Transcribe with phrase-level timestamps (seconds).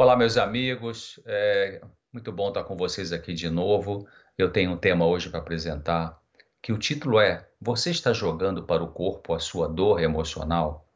[0.00, 1.20] Olá, meus amigos.
[1.26, 4.08] É muito bom estar com vocês aqui de novo.
[4.38, 6.18] Eu tenho um tema hoje para apresentar,
[6.62, 10.88] que o título é Você está jogando para o corpo a sua dor emocional?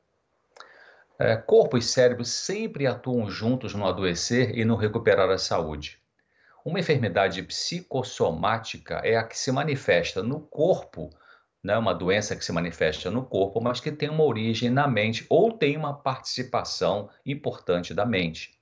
[1.18, 6.00] É, corpo e cérebro sempre atuam juntos no adoecer e no recuperar a saúde.
[6.64, 11.10] Uma enfermidade psicossomática é a que se manifesta no corpo,
[11.62, 15.26] né, uma doença que se manifesta no corpo, mas que tem uma origem na mente
[15.28, 18.54] ou tem uma participação importante da mente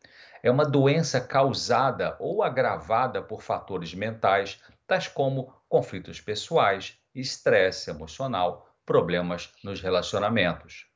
[0.43, 8.69] é uma doença causada ou agravada por fatores mentais, tais como conflitos pessoais, estresse emocional,
[8.85, 10.87] problemas nos relacionamentos.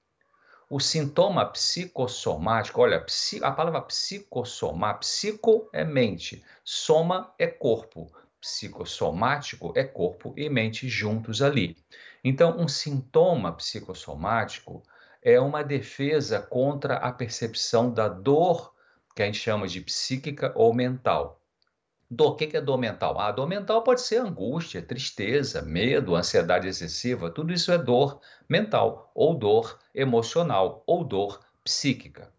[0.68, 3.06] O sintoma psicossomático, olha,
[3.42, 11.40] a palavra psicossomar, psico é mente, soma é corpo, psicossomático é corpo e mente juntos
[11.40, 11.76] ali.
[12.24, 14.82] Então, um sintoma psicossomático
[15.22, 18.74] é uma defesa contra a percepção da dor
[19.16, 21.40] que a gente chama de psíquica ou mental.
[22.08, 23.18] Do que, que é dor mental?
[23.18, 29.10] A dor mental pode ser angústia, tristeza, medo, ansiedade excessiva, tudo isso é dor mental,
[29.14, 32.30] ou dor emocional, ou dor psíquica.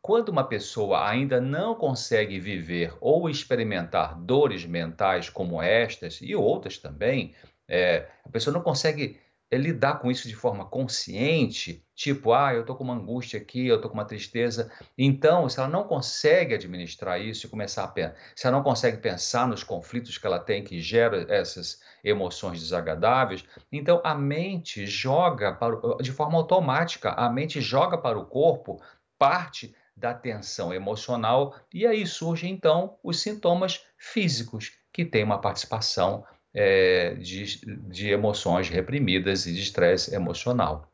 [0.00, 6.78] Quando uma pessoa ainda não consegue viver ou experimentar dores mentais como estas e outras
[6.78, 7.34] também,
[7.68, 9.20] é, a pessoa não consegue
[9.52, 13.66] é lidar com isso de forma consciente, tipo, ah, eu estou com uma angústia aqui,
[13.66, 14.72] eu estou com uma tristeza.
[14.96, 18.96] Então, se ela não consegue administrar isso e começar a pensar, se ela não consegue
[18.96, 25.52] pensar nos conflitos que ela tem que geram essas emoções desagradáveis, então a mente joga
[25.52, 28.80] para, de forma automática, a mente joga para o corpo
[29.18, 36.24] parte da tensão emocional e aí surgem então os sintomas físicos que têm uma participação
[36.54, 40.92] é, de, de emoções reprimidas e de estresse emocional.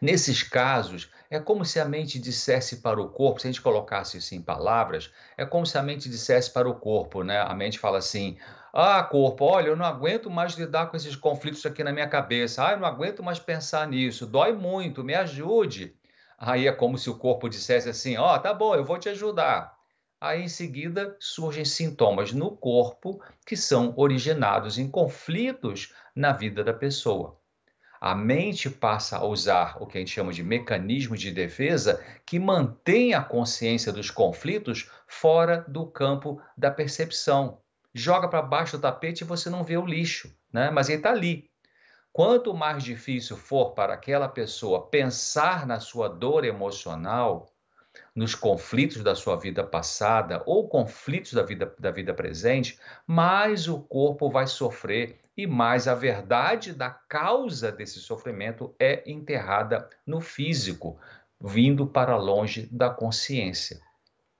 [0.00, 4.16] Nesses casos, é como se a mente dissesse para o corpo, se a gente colocasse
[4.16, 7.40] isso em palavras, é como se a mente dissesse para o corpo, né?
[7.40, 8.38] A mente fala assim:
[8.72, 12.66] Ah, corpo, olha, eu não aguento mais lidar com esses conflitos aqui na minha cabeça.
[12.66, 14.26] Ah, eu não aguento mais pensar nisso.
[14.26, 15.94] Dói muito, me ajude.
[16.38, 19.08] Aí é como se o corpo dissesse assim: Ó, oh, tá bom, eu vou te
[19.08, 19.77] ajudar.
[20.20, 26.74] Aí, em seguida, surgem sintomas no corpo que são originados em conflitos na vida da
[26.74, 27.38] pessoa.
[28.00, 32.38] A mente passa a usar o que a gente chama de mecanismos de defesa que
[32.38, 37.60] mantém a consciência dos conflitos fora do campo da percepção.
[37.94, 40.70] Joga para baixo do tapete e você não vê o lixo, né?
[40.70, 41.48] mas ele está ali.
[42.12, 47.48] Quanto mais difícil for para aquela pessoa pensar na sua dor emocional,
[48.14, 53.80] nos conflitos da sua vida passada ou conflitos da vida, da vida presente, mais o
[53.80, 60.98] corpo vai sofrer e mais a verdade da causa desse sofrimento é enterrada no físico,
[61.40, 63.80] vindo para longe da consciência.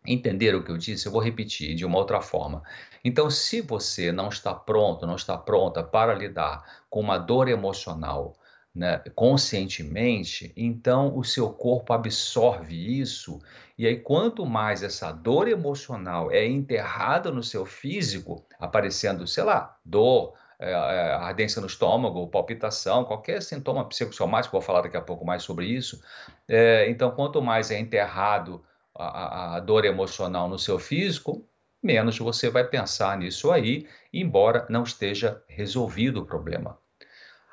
[0.06, 1.06] Entenderam o que eu disse?
[1.06, 2.62] Eu vou repetir de uma outra forma.
[3.04, 8.34] Então, se você não está pronto, não está pronta para lidar com uma dor emocional,
[8.74, 13.40] né, conscientemente, então o seu corpo absorve isso,
[13.76, 19.76] e aí quanto mais essa dor emocional é enterrada no seu físico, aparecendo, sei lá,
[19.84, 25.24] dor, é, é, ardência no estômago, palpitação, qualquer sintoma psicossomático, vou falar daqui a pouco
[25.24, 26.02] mais sobre isso.
[26.48, 31.46] É, então, quanto mais é enterrado a, a dor emocional no seu físico,
[31.80, 36.76] menos você vai pensar nisso aí, embora não esteja resolvido o problema.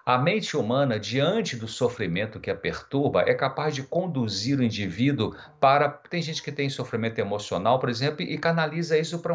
[0.05, 5.35] A mente humana, diante do sofrimento que a perturba, é capaz de conduzir o indivíduo
[5.59, 5.89] para.
[5.89, 9.33] Tem gente que tem sofrimento emocional, por exemplo, e canaliza isso para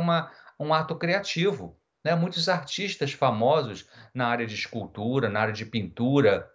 [0.60, 1.76] um ato criativo.
[2.04, 2.14] Né?
[2.14, 6.48] Muitos artistas famosos na área de escultura, na área de pintura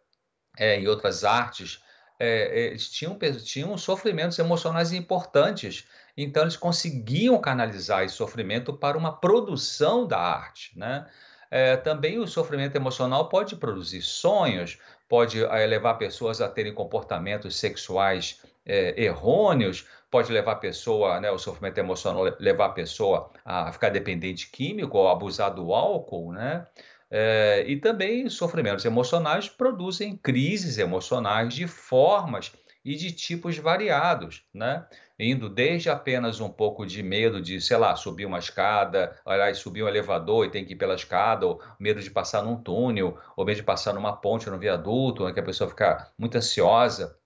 [0.58, 1.84] é, e outras artes,
[2.18, 5.90] é, eles tinham, tinham sofrimentos emocionais importantes.
[6.16, 10.72] Então, eles conseguiam canalizar esse sofrimento para uma produção da arte.
[10.80, 11.06] Né?
[11.50, 17.56] É, também o sofrimento emocional pode produzir sonhos, pode é, levar pessoas a terem comportamentos
[17.56, 23.72] sexuais é, errôneos, pode levar a pessoa, né, o sofrimento emocional levar a pessoa a
[23.72, 26.66] ficar dependente químico ou abusar do álcool, né?
[27.09, 32.52] É, e também sofrimentos emocionais produzem crises emocionais de formas
[32.85, 34.85] e de tipos variados, né?
[35.17, 39.82] Indo desde apenas um pouco de medo de, sei lá, subir uma escada, aliás, subir
[39.82, 43.43] um elevador e tem que ir pela escada, ou medo de passar num túnel, ou
[43.43, 47.17] medo de passar numa ponte, num viaduto, né, que a pessoa fica muito ansiosa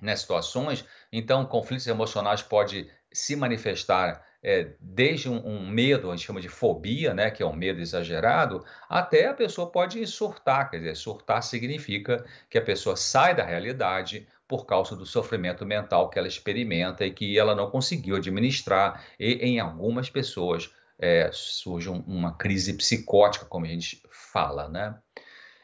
[0.00, 0.84] nas situações.
[1.12, 6.48] Então, conflitos emocionais podem se manifestar é, desde um, um, medo, a gente chama de
[6.48, 10.70] fobia, né, que é um medo exagerado, até a pessoa pode surtar.
[10.70, 16.10] Quer dizer, surtar significa que a pessoa sai da realidade, por causa do sofrimento mental
[16.10, 21.88] que ela experimenta e que ela não conseguiu administrar, e em algumas pessoas é, surge
[21.88, 24.98] um, uma crise psicótica, como a gente fala, né?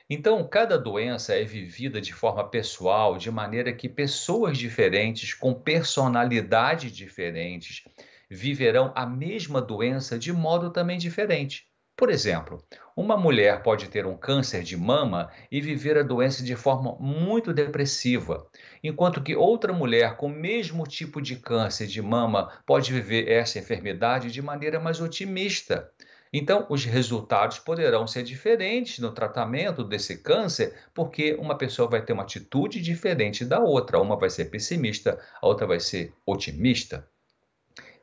[0.08, 6.92] Então, cada doença é vivida de forma pessoal, de maneira que pessoas diferentes, com personalidades
[6.92, 7.82] diferentes,
[8.30, 11.66] viverão a mesma doença de modo também diferente.
[11.96, 12.62] Por exemplo,
[12.94, 17.54] uma mulher pode ter um câncer de mama e viver a doença de forma muito
[17.54, 18.46] depressiva,
[18.84, 23.58] enquanto que outra mulher com o mesmo tipo de câncer de mama pode viver essa
[23.58, 25.90] enfermidade de maneira mais otimista.
[26.30, 32.12] Então, os resultados poderão ser diferentes no tratamento desse câncer, porque uma pessoa vai ter
[32.12, 33.98] uma atitude diferente da outra.
[33.98, 37.08] Uma vai ser pessimista, a outra vai ser otimista.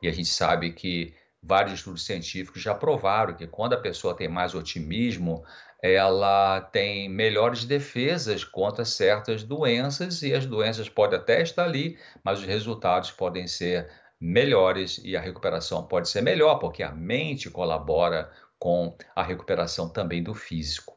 [0.01, 1.13] E a gente sabe que
[1.43, 5.43] vários estudos científicos já provaram que quando a pessoa tem mais otimismo,
[5.81, 12.39] ela tem melhores defesas contra certas doenças e as doenças podem até estar ali, mas
[12.39, 18.31] os resultados podem ser melhores e a recuperação pode ser melhor, porque a mente colabora
[18.57, 20.95] com a recuperação também do físico.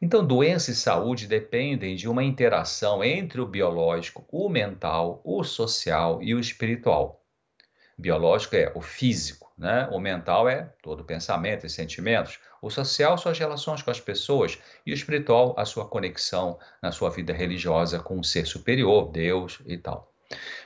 [0.00, 6.22] Então, doença e saúde dependem de uma interação entre o biológico, o mental, o social
[6.22, 7.22] e o espiritual.
[7.96, 9.88] Biológico é o físico, né?
[9.92, 12.40] O mental é todo pensamento e sentimentos.
[12.60, 14.58] O social, suas relações com as pessoas.
[14.84, 19.60] E o espiritual, a sua conexão na sua vida religiosa com o ser superior, Deus
[19.66, 20.12] e tal.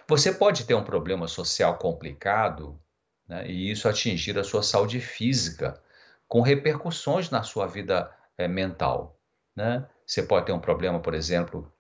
[0.07, 2.81] Você pode ter um problema social complicado
[3.29, 5.81] né, e isso atingir a sua saúde física,
[6.27, 9.19] com repercussões na sua vida é, mental.
[9.55, 9.87] Né?
[10.07, 11.71] Você pode ter um problema, por exemplo,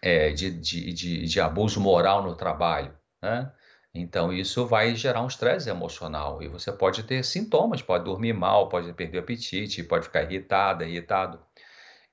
[0.00, 2.96] é, de, de, de, de, abuso moral no trabalho.
[3.20, 3.50] Né?
[3.98, 8.68] Então, isso vai gerar um estresse emocional e você pode ter sintomas, pode dormir mal,
[8.68, 11.40] pode perder o apetite, pode ficar irritada, irritado.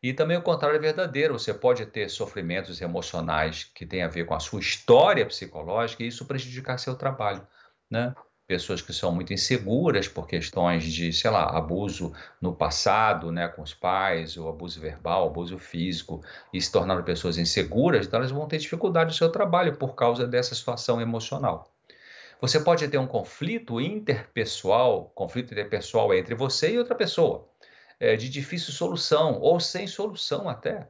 [0.01, 4.25] E também o contrário é verdadeiro, você pode ter sofrimentos emocionais que têm a ver
[4.25, 7.45] com a sua história psicológica e isso prejudicar seu trabalho,
[7.89, 8.15] né?
[8.47, 13.61] Pessoas que são muito inseguras por questões de, sei lá, abuso no passado, né, com
[13.61, 16.21] os pais, ou abuso verbal, abuso físico,
[16.53, 20.27] e se tornaram pessoas inseguras, então elas vão ter dificuldade no seu trabalho por causa
[20.27, 21.72] dessa situação emocional.
[22.43, 27.47] Você pode ter um conflito interpessoal, conflito interpessoal entre você e outra pessoa,
[27.97, 30.89] é, de difícil solução ou sem solução até.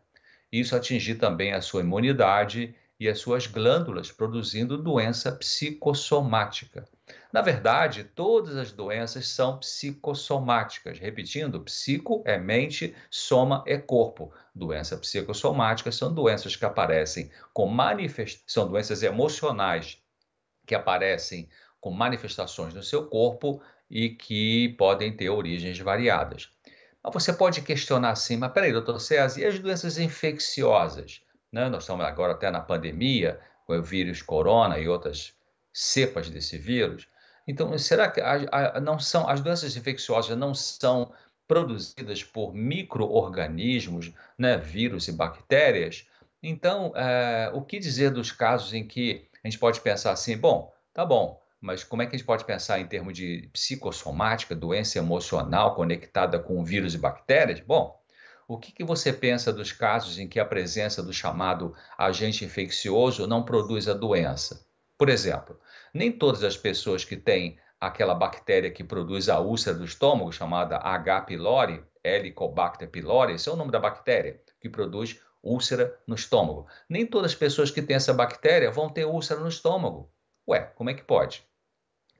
[0.51, 6.85] Isso atingir também a sua imunidade e as suas glândulas, produzindo doença psicossomática.
[7.31, 10.97] Na verdade, todas as doenças são psicossomáticas.
[10.97, 14.33] Repetindo, psico é mente, soma é corpo.
[14.55, 20.02] Doenças psicossomáticas são doenças que aparecem com manifestações, são doenças emocionais
[20.65, 21.47] que aparecem
[21.79, 26.49] com manifestações no seu corpo e que podem ter origens variadas.
[27.03, 31.21] Mas você pode questionar assim, mas peraí, doutor César, e as doenças infecciosas?
[31.51, 31.67] Né?
[31.67, 35.33] Nós estamos agora até na pandemia, com o vírus corona e outras
[35.73, 37.07] cepas desse vírus.
[37.47, 41.11] Então, será que a, a, não são as doenças infecciosas não são
[41.47, 46.07] produzidas por micro-organismos, né, vírus e bactérias?
[46.41, 50.71] Então, é, o que dizer dos casos em que a gente pode pensar assim, bom,
[50.93, 54.97] tá bom, mas como é que a gente pode pensar em termos de psicossomática, doença
[54.97, 57.59] emocional conectada com vírus e bactérias?
[57.59, 57.99] Bom,
[58.47, 63.25] o que, que você pensa dos casos em que a presença do chamado agente infeccioso
[63.27, 64.65] não produz a doença?
[64.97, 65.59] Por exemplo,
[65.93, 70.77] nem todas as pessoas que têm aquela bactéria que produz a úlcera do estômago, chamada
[70.77, 71.21] H.
[71.21, 76.67] pylori, Helicobacter pylori, esse é o nome da bactéria, que produz úlcera no estômago.
[76.87, 80.09] Nem todas as pessoas que têm essa bactéria vão ter úlcera no estômago.
[80.47, 81.45] Ué, como é que pode?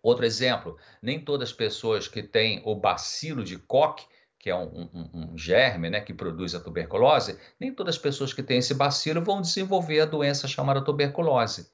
[0.01, 4.05] Outro exemplo, nem todas as pessoas que têm o bacilo de Koch,
[4.37, 8.33] que é um, um, um, germe né, que produz a tuberculose, nem todas as pessoas
[8.33, 11.71] que têm esse bacilo vão desenvolver a doença chamada tuberculose.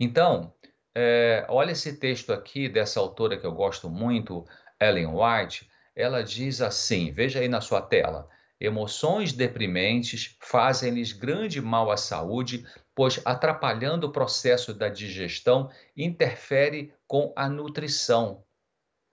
[0.00, 0.52] Então,
[0.92, 4.44] é, olha esse texto aqui dessa autora que eu gosto muito,
[4.80, 5.70] Ellen White.
[5.94, 8.28] Ela diz assim: veja aí na sua tela.
[8.64, 12.64] Emoções deprimentes fazem-lhes grande mal à saúde,
[12.94, 18.44] pois, atrapalhando o processo da digestão, interfere com a nutrição.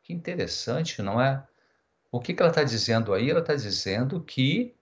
[0.03, 1.43] Que interessante, não é?
[2.11, 3.31] O que, que ela está dizendo aí?
[3.31, 4.75] Ela está dizendo que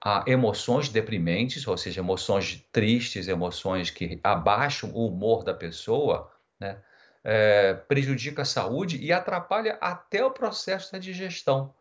[0.00, 6.80] há emoções deprimentes, ou seja, emoções tristes, emoções que abaixam o humor da pessoa, né?
[7.24, 11.74] É, prejudica a saúde e atrapalha até o processo da digestão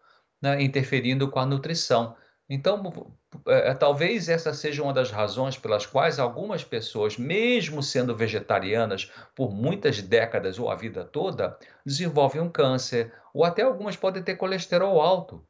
[0.45, 2.15] né, interferindo com a nutrição.
[2.47, 3.11] Então,
[3.47, 9.11] é, é, talvez essa seja uma das razões pelas quais algumas pessoas, mesmo sendo vegetarianas
[9.33, 14.35] por muitas décadas ou a vida toda, desenvolvem um câncer, ou até algumas podem ter
[14.35, 15.43] colesterol alto.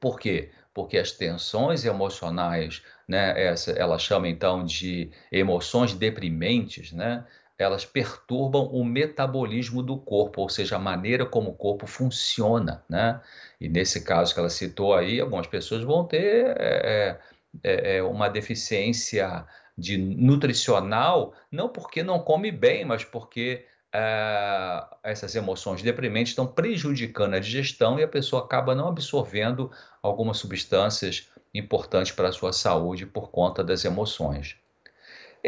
[0.00, 0.50] Por quê?
[0.72, 7.26] Porque as tensões emocionais, né, essa, ela chama então de emoções deprimentes, né,
[7.58, 13.20] elas perturbam o metabolismo do corpo, ou seja, a maneira como o corpo funciona, né?
[13.60, 17.18] E nesse caso que ela citou aí, algumas pessoas vão ter é,
[17.62, 19.46] é, é uma deficiência
[19.76, 27.34] de nutricional, não porque não come bem, mas porque é, essas emoções deprimentes estão prejudicando
[27.34, 29.70] a digestão e a pessoa acaba não absorvendo
[30.02, 34.56] algumas substâncias importantes para a sua saúde por conta das emoções.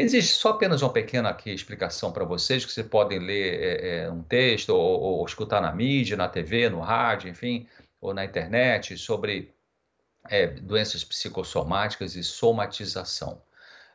[0.01, 4.09] Existe só apenas uma pequena aqui explicação para vocês, que vocês podem ler é, é,
[4.09, 7.67] um texto ou, ou, escutar na mídia, na TV, no rádio, enfim,
[7.99, 9.53] ou na internet, sobre
[10.29, 13.41] é, doenças psicossomáticas e somatização.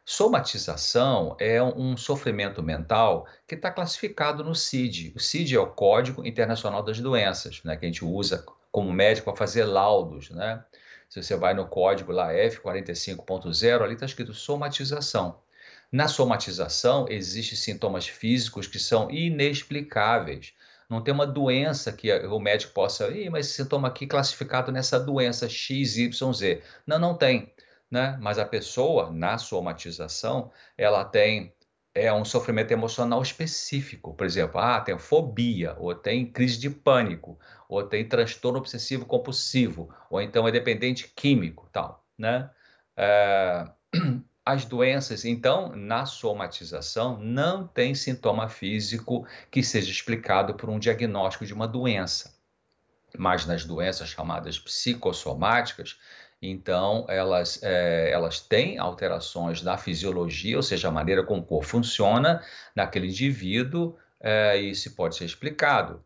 [0.05, 5.15] Somatização é um sofrimento mental que está classificado no CID.
[5.17, 9.31] O CID é o Código Internacional das Doenças, né, que a gente usa como médico
[9.31, 10.29] para fazer laudos.
[10.29, 10.63] Né?
[11.09, 15.43] Se você vai no código lá F45.0, ali está escrito somatização.
[15.93, 20.53] Na somatização, existem sintomas físicos que são inexplicáveis.
[20.89, 24.99] Não tem uma doença que o médico possa, Ih, mas esse sintoma aqui classificado nessa
[24.99, 26.63] doença XYZ.
[26.87, 27.53] Não, não tem.
[27.91, 28.19] Né?
[28.21, 31.55] Mas a pessoa, na somatização, ela tem
[31.95, 34.15] é um sofrimento emocional específico.
[34.15, 37.39] Por exemplo, ah, tem fobia, ou tem crise de pânico,
[37.69, 42.51] ou tem transtorno obsessivo compulsivo, ou então é dependente químico, tal, né?
[42.97, 43.69] É
[44.45, 51.47] as doenças, então, na somatização, não tem sintoma físico que seja explicado por um diagnóstico
[51.47, 52.35] de uma doença.
[53.17, 55.99] Mas nas doenças chamadas psicossomáticas,
[56.43, 61.67] então elas, é, elas têm alterações na fisiologia, ou seja, a maneira como o corpo
[61.67, 62.45] funciona
[62.77, 66.05] naquele indivíduo, é, e isso pode ser explicado.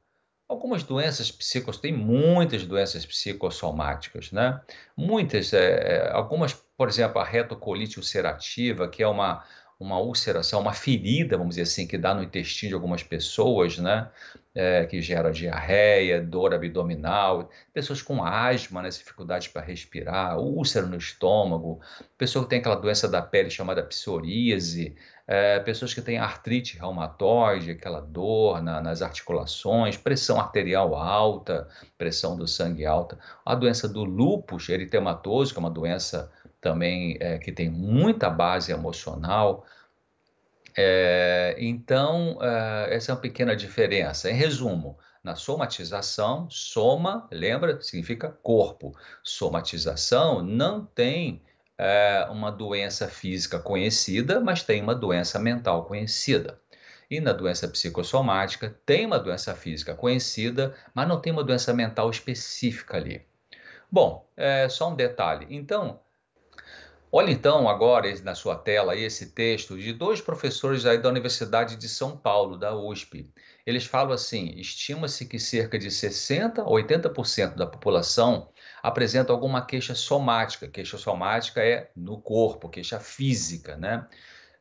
[0.48, 4.60] Algumas doenças psicos, tem muitas doenças psicossomáticas, né?
[4.96, 9.44] Muitas, é, algumas, por exemplo, a retocolite ulcerativa, que é uma,
[9.78, 14.10] uma ulceração, uma ferida, vamos dizer assim, que dá no intestino de algumas pessoas, né?
[14.54, 18.88] É, que gera diarreia, dor abdominal, pessoas com asma, né?
[18.88, 21.80] dificuldade para respirar, úlcera no estômago,
[22.16, 24.96] pessoa que tem aquela doença da pele chamada psoríase,
[25.28, 32.36] é, pessoas que têm artrite reumatoide, aquela dor na, nas articulações, pressão arterial alta, pressão
[32.36, 37.52] do sangue alta, a doença do lúpus eritematoso, que é uma doença também é, que
[37.52, 39.64] tem muita base emocional.
[40.76, 44.30] É, então, é, essa é uma pequena diferença.
[44.30, 48.96] Em resumo, na somatização, soma, lembra, significa corpo.
[49.22, 51.42] Somatização não tem
[52.30, 56.60] uma doença física conhecida, mas tem uma doença mental conhecida.
[57.08, 62.10] E na doença psicossomática, tem uma doença física conhecida, mas não tem uma doença mental
[62.10, 63.24] específica ali.
[63.90, 65.46] Bom, é só um detalhe.
[65.48, 66.00] Então,
[67.10, 71.88] olha então agora na sua tela esse texto de dois professores aí da Universidade de
[71.88, 73.30] São Paulo, da USP.
[73.66, 78.50] Eles falam assim: estima-se que cerca de 60 a 80% da população
[78.82, 80.68] apresenta alguma queixa somática.
[80.68, 84.06] Queixa somática é no corpo, queixa física, né?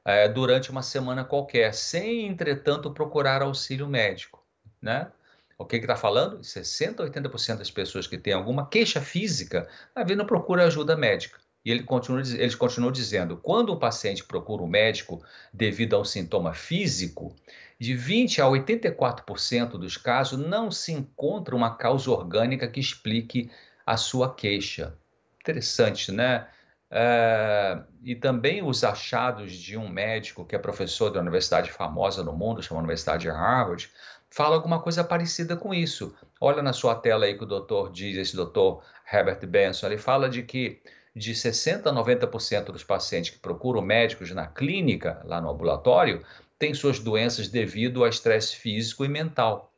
[0.04, 4.46] É, durante uma semana qualquer, sem, entretanto, procurar auxílio médico,
[4.82, 5.12] né?
[5.58, 6.40] O que está falando?
[6.40, 11.40] 60% a 80% das pessoas que têm alguma queixa física, a não procura ajuda médica.
[11.64, 15.22] E ele continua, eles continuam dizendo: quando o paciente procura o médico
[15.54, 17.36] devido a um sintoma físico,
[17.80, 23.52] de 20 a 84% dos casos não se encontra uma causa orgânica que explique
[23.86, 24.98] a sua queixa.
[25.42, 26.48] Interessante, né?
[26.90, 32.32] É, e também os achados de um médico que é professor da universidade famosa no
[32.32, 33.90] mundo, chamada Universidade de Harvard,
[34.30, 36.16] fala alguma coisa parecida com isso.
[36.40, 40.30] Olha na sua tela aí que o doutor diz, esse doutor Herbert Benson, ele fala
[40.30, 40.82] de que
[41.18, 46.24] de 60% a 90% dos pacientes que procuram médicos na clínica, lá no ambulatório,
[46.60, 49.74] têm suas doenças devido a estresse físico e mental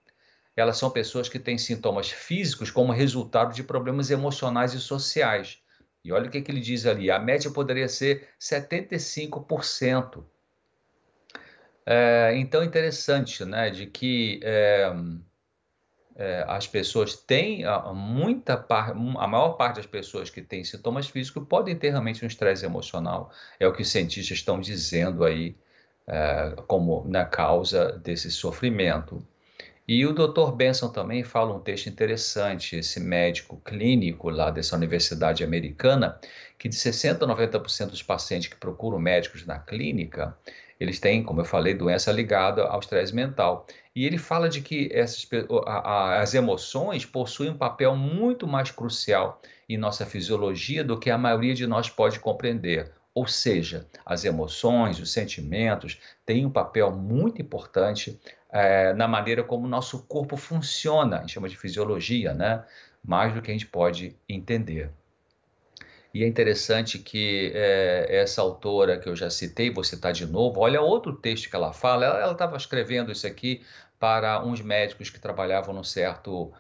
[0.60, 5.60] elas são pessoas que têm sintomas físicos como resultado de problemas emocionais e sociais.
[6.04, 10.24] E olha o que, que ele diz ali: a média poderia ser 75%.
[11.86, 14.92] É, então, interessante, né, de que é,
[16.48, 21.92] as pessoas têm muita a maior parte das pessoas que têm sintomas físicos podem ter
[21.92, 23.32] realmente um estresse emocional.
[23.60, 25.56] É o que os cientistas estão dizendo aí
[26.06, 29.26] é, como na causa desse sofrimento.
[29.88, 30.52] E o Dr.
[30.56, 36.20] Benson também fala um texto interessante, esse médico clínico lá dessa universidade americana,
[36.60, 40.38] que de 60% a 90% dos pacientes que procuram médicos na clínica,
[40.80, 43.66] eles têm, como eu falei, doença ligada ao estresse mental.
[44.00, 45.28] E ele fala de que essas,
[45.84, 51.54] as emoções possuem um papel muito mais crucial em nossa fisiologia do que a maioria
[51.54, 52.94] de nós pode compreender.
[53.14, 58.18] Ou seja, as emoções, os sentimentos têm um papel muito importante
[58.50, 62.64] é, na maneira como o nosso corpo funciona, a gente chama de fisiologia, né?
[63.04, 64.90] mais do que a gente pode entender.
[66.14, 70.60] E é interessante que é, essa autora que eu já citei, vou citar de novo,
[70.60, 72.06] olha outro texto que ela fala.
[72.06, 73.62] Ela estava escrevendo isso aqui
[74.00, 76.52] para uns médicos que trabalhavam num certo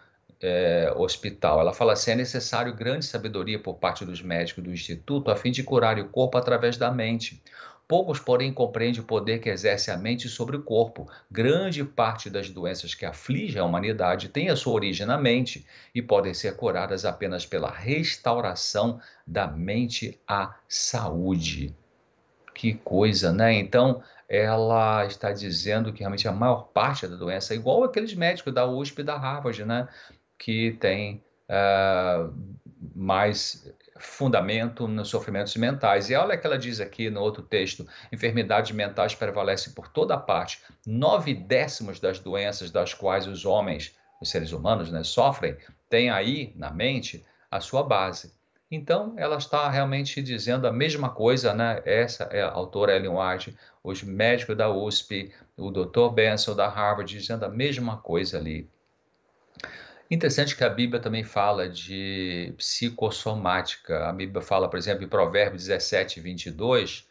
[0.41, 1.60] é, hospital.
[1.60, 5.51] Ela fala assim: é necessário grande sabedoria por parte dos médicos do instituto a fim
[5.51, 7.41] de curar o corpo através da mente.
[7.88, 11.10] Poucos, porém, compreendem o poder que exerce a mente sobre o corpo.
[11.31, 16.00] Grande parte das doenças que afligem a humanidade tem a sua origem na mente e
[16.00, 21.74] podem ser curadas apenas pela restauração da mente à saúde.
[22.53, 23.53] Que coisa, né?
[23.53, 28.53] Então, ela está dizendo que realmente a maior parte da doença é igual aqueles médicos
[28.53, 29.88] da USP e da Harvard, né?
[30.38, 32.31] Que tem uh,
[32.95, 36.12] mais fundamento nos sofrimentos mentais.
[36.12, 40.62] E olha que ela diz aqui no outro texto: enfermidades mentais prevalecem por toda parte.
[40.86, 45.57] Nove décimos das doenças das quais os homens, os seres humanos, né, sofrem,
[45.89, 48.31] têm aí na mente a sua base.
[48.71, 51.81] Então, ela está realmente dizendo a mesma coisa, né?
[51.85, 56.09] Essa é a autora Ellen White, os médicos da USP, o Dr.
[56.13, 58.69] Benson da Harvard, dizendo a mesma coisa ali.
[60.11, 64.07] Interessante que a Bíblia também fala de psicossomática.
[64.07, 67.07] A Bíblia fala, por exemplo, em Provérbios 17, 22,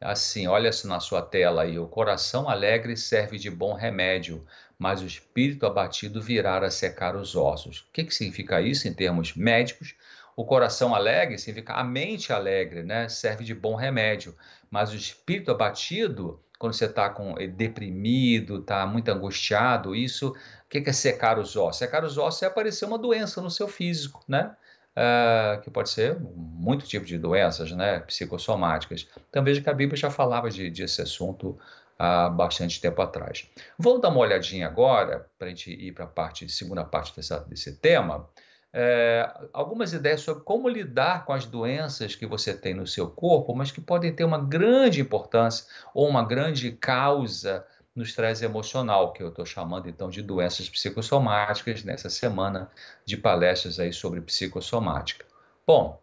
[0.00, 4.44] assim, olha-se na sua tela aí, o coração alegre serve de bom remédio,
[4.78, 7.80] mas o espírito abatido virá a secar os ossos.
[7.80, 9.94] O que, que significa isso em termos médicos?
[10.36, 13.08] O coração alegre significa a mente alegre, né?
[13.08, 14.34] Serve de bom remédio,
[14.70, 20.36] mas o espírito abatido quando você está eh, deprimido, está muito angustiado, isso
[20.68, 21.78] que, que é secar os ossos?
[21.78, 24.54] Secar os ossos é aparecer uma doença no seu físico, né?
[24.90, 29.08] Uh, que pode ser muito tipo de doenças, né, psicossomáticas.
[29.30, 31.58] Então veja que a Bíblia já falava de, desse assunto
[31.98, 33.48] há bastante tempo atrás.
[33.78, 37.38] Vamos dar uma olhadinha agora, para a gente ir para a parte, segunda parte dessa,
[37.40, 38.28] desse tema,
[38.72, 43.54] é, algumas ideias sobre como lidar com as doenças que você tem no seu corpo,
[43.54, 49.22] mas que podem ter uma grande importância ou uma grande causa no estresse emocional, que
[49.22, 52.70] eu estou chamando então de doenças psicossomáticas nessa semana
[53.04, 55.26] de palestras aí sobre psicossomática.
[55.66, 56.00] Bom,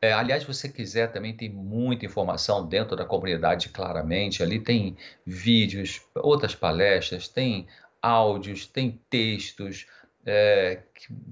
[0.00, 4.42] é, aliás, se você quiser, também tem muita informação dentro da comunidade, claramente.
[4.42, 7.66] Ali tem vídeos, outras palestras, tem
[8.02, 9.86] áudios, tem textos
[10.26, 10.82] é,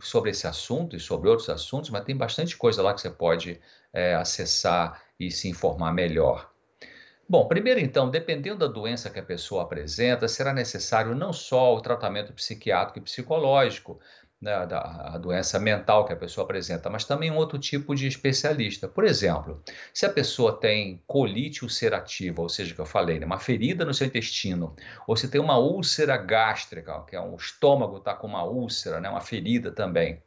[0.01, 3.61] sobre esse assunto e sobre outros assuntos, mas tem bastante coisa lá que você pode
[3.93, 6.51] é, acessar e se informar melhor.
[7.27, 11.81] Bom, primeiro então, dependendo da doença que a pessoa apresenta, será necessário não só o
[11.81, 13.99] tratamento psiquiátrico e psicológico,
[14.45, 18.87] né, da doença mental que a pessoa apresenta, mas também um outro tipo de especialista.
[18.87, 23.39] Por exemplo, se a pessoa tem colite ulcerativa, ou seja, que eu falei, né, uma
[23.39, 24.77] ferida no seu intestino,
[25.07, 29.09] ou se tem uma úlcera gástrica, que é um estômago está com uma úlcera, né,
[29.09, 30.23] uma ferida também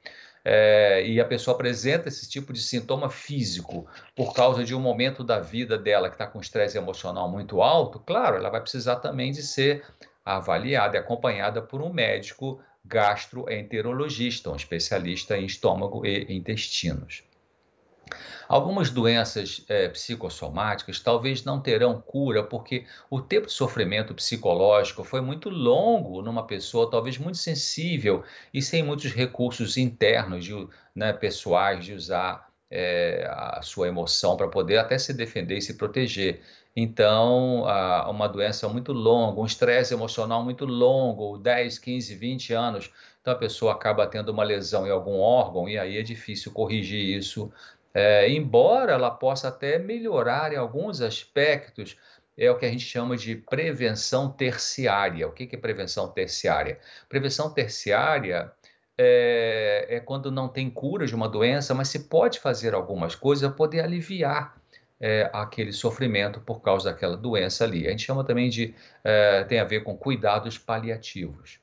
[0.50, 5.22] é, e a pessoa apresenta esse tipo de sintoma físico por causa de um momento
[5.22, 9.34] da vida dela que está com estresse emocional muito alto, claro, ela vai precisar também
[9.34, 9.84] de ser
[10.24, 17.24] avaliada e acompanhada por um médico gastroenterologista, um especialista em estômago e intestinos.
[18.48, 25.20] Algumas doenças é, psicossomáticas talvez não terão cura porque o tempo de sofrimento psicológico foi
[25.20, 28.24] muito longo numa pessoa, talvez muito sensível
[28.54, 34.48] e sem muitos recursos internos, de, né, pessoais, de usar é, a sua emoção para
[34.48, 36.42] poder até se defender e se proteger.
[36.80, 37.64] Então,
[38.08, 43.38] uma doença muito longa, um estresse emocional muito longo, 10, 15, 20 anos, então a
[43.38, 47.52] pessoa acaba tendo uma lesão em algum órgão e aí é difícil corrigir isso
[48.00, 51.98] é, embora ela possa até melhorar em alguns aspectos,
[52.38, 55.28] é o que a gente chama de prevenção terciária.
[55.28, 56.80] O que é prevenção terciária?
[57.10, 58.52] Prevenção terciária
[58.96, 63.48] é, é quando não tem cura de uma doença, mas se pode fazer algumas coisas
[63.48, 64.56] para poder aliviar
[65.00, 67.88] é, aquele sofrimento por causa daquela doença ali.
[67.88, 71.60] A gente chama também de, é, tem a ver com cuidados paliativos.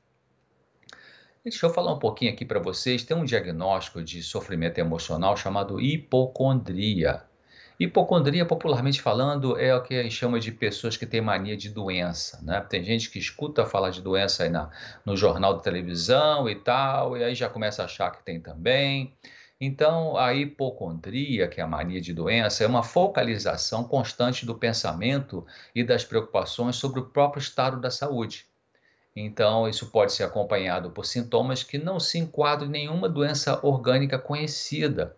[1.43, 3.03] Deixa eu falar um pouquinho aqui para vocês.
[3.03, 7.23] Tem um diagnóstico de sofrimento emocional chamado hipocondria.
[7.79, 11.69] Hipocondria, popularmente falando, é o que a gente chama de pessoas que têm mania de
[11.69, 12.41] doença.
[12.41, 12.61] Né?
[12.61, 14.71] Tem gente que escuta falar de doença aí na,
[15.05, 19.13] no jornal de televisão e tal, e aí já começa a achar que tem também.
[19.59, 25.45] Então, a hipocondria, que é a mania de doença, é uma focalização constante do pensamento
[25.73, 28.47] e das preocupações sobre o próprio estado da saúde.
[29.15, 34.19] Então, isso pode ser acompanhado por sintomas que não se enquadram em nenhuma doença orgânica
[34.19, 35.15] conhecida.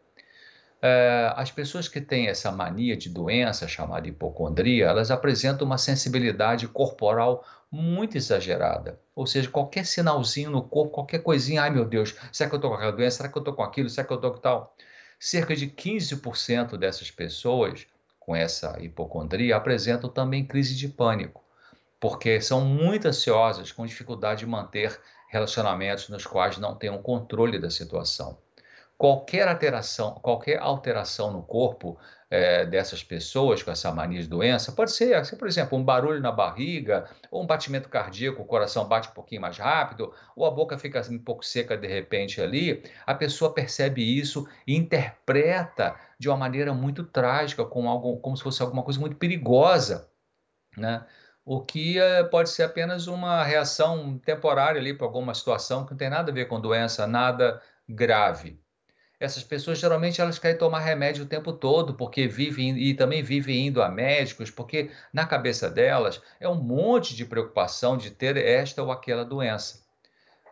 [0.81, 6.67] É, as pessoas que têm essa mania de doença, chamada hipocondria, elas apresentam uma sensibilidade
[6.67, 8.99] corporal muito exagerada.
[9.15, 12.71] Ou seja, qualquer sinalzinho no corpo, qualquer coisinha, ai meu Deus, será que eu estou
[12.71, 13.17] com aquela doença?
[13.17, 13.89] Será que eu estou com aquilo?
[13.89, 14.75] Será que eu estou com tal?
[15.19, 17.87] Cerca de 15% dessas pessoas
[18.19, 21.47] com essa hipocondria apresentam também crise de pânico
[21.99, 27.59] porque são muito ansiosas, com dificuldade de manter relacionamentos nos quais não têm um controle
[27.59, 28.37] da situação.
[28.97, 34.91] Qualquer alteração, qualquer alteração no corpo é, dessas pessoas com essa mania de doença pode
[34.91, 39.09] ser, assim, por exemplo, um barulho na barriga, ou um batimento cardíaco, o coração bate
[39.09, 42.83] um pouquinho mais rápido, ou a boca fica um pouco seca de repente ali.
[43.05, 48.43] A pessoa percebe isso e interpreta de uma maneira muito trágica, como, algo, como se
[48.43, 50.09] fosse alguma coisa muito perigosa.
[50.75, 51.05] Né?
[51.49, 55.97] o que é, pode ser apenas uma reação temporária ali para alguma situação que não
[55.97, 58.59] tem nada a ver com doença, nada grave.
[59.19, 63.67] Essas pessoas geralmente elas querem tomar remédio o tempo todo, porque vivem e também vivem
[63.67, 68.83] indo a médicos, porque na cabeça delas é um monte de preocupação de ter esta
[68.83, 69.85] ou aquela doença.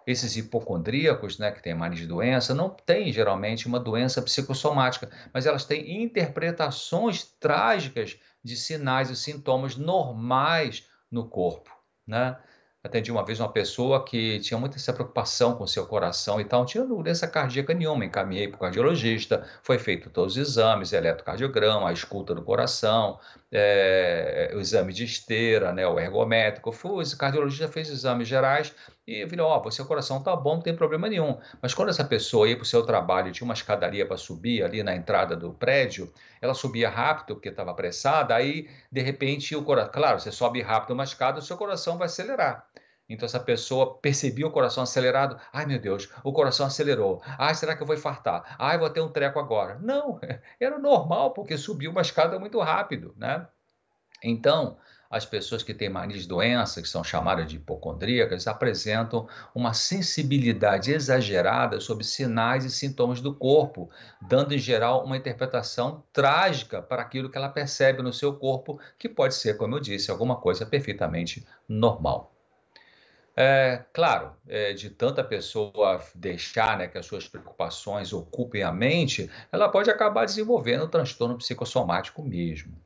[0.08, 5.46] Esses hipocondríacos, né, que têm mania de doença, não têm geralmente uma doença psicossomática, mas
[5.46, 11.72] elas têm interpretações trágicas de sinais e sintomas normais no corpo,
[12.06, 12.38] né?
[12.86, 16.60] Atendi uma vez uma pessoa que tinha muita essa preocupação com seu coração e tal,
[16.60, 18.06] não tinha doença cardíaca nenhuma.
[18.06, 23.20] Encaminhei para o cardiologista, foi feito todos os exames, eletrocardiograma, a escuta do coração,
[23.52, 26.72] é, o exame de esteira, né, o ergométrico.
[26.72, 28.72] Fui, o cardiologista fez exames gerais
[29.08, 31.40] e falou: Ó, oh, seu coração tá bom, não tem problema nenhum.
[31.60, 34.84] Mas quando essa pessoa ia para o seu trabalho tinha uma escadaria para subir ali
[34.84, 39.92] na entrada do prédio, ela subia rápido porque estava apressada, aí de repente o coração.
[39.92, 42.68] Claro, você sobe rápido uma escada, o seu coração vai acelerar.
[43.08, 45.40] Então essa pessoa percebia o coração acelerado.
[45.54, 47.22] Ai meu Deus, o coração acelerou.
[47.38, 48.56] Ai, será que eu vou infartar?
[48.58, 49.78] Ai, vou ter um treco agora.
[49.80, 50.20] Não,
[50.60, 53.48] era normal porque subiu uma escada muito rápido, né?
[54.24, 54.78] Então,
[55.10, 60.92] as pessoas que têm mania de doença, que são chamadas de hipocondríacas, apresentam uma sensibilidade
[60.92, 63.90] exagerada sobre sinais e sintomas do corpo,
[64.22, 69.08] dando em geral uma interpretação trágica para aquilo que ela percebe no seu corpo, que
[69.08, 72.35] pode ser, como eu disse, alguma coisa perfeitamente normal.
[73.38, 79.30] É, claro, é, de tanta pessoa deixar né, que as suas preocupações ocupem a mente,
[79.52, 82.82] ela pode acabar desenvolvendo um transtorno psicossomático mesmo.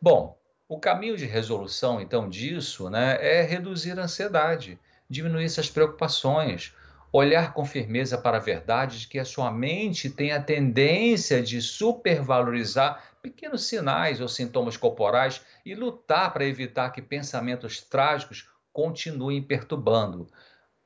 [0.00, 6.74] Bom, o caminho de resolução, então, disso né, é reduzir a ansiedade, diminuir essas preocupações,
[7.10, 11.62] olhar com firmeza para a verdade de que a sua mente tem a tendência de
[11.62, 20.26] supervalorizar pequenos sinais ou sintomas corporais e lutar para evitar que pensamentos trágicos continuem perturbando.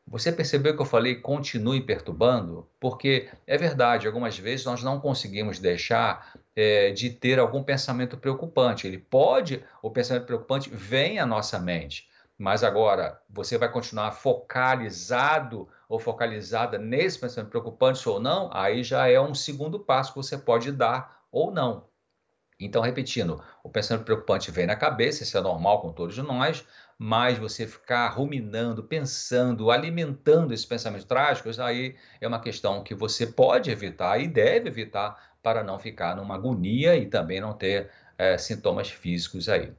[0.06, 2.68] Você percebeu que eu falei continue perturbando?
[2.78, 8.86] Porque é verdade, algumas vezes nós não conseguimos deixar é, de ter algum pensamento preocupante.
[8.86, 15.68] Ele pode, o pensamento preocupante vem à nossa mente, mas agora você vai continuar focalizado
[15.88, 20.36] ou focalizada nesse pensamento preocupante ou não, aí já é um segundo passo que você
[20.36, 21.88] pode dar ou não.
[22.60, 26.64] Então, repetindo, o pensamento preocupante vem na cabeça, isso é normal com todos nós,
[26.98, 33.24] mas você ficar ruminando, pensando, alimentando esses pensamentos trágicos, aí é uma questão que você
[33.24, 38.36] pode evitar e deve evitar para não ficar numa agonia e também não ter é,
[38.36, 39.72] sintomas físicos aí.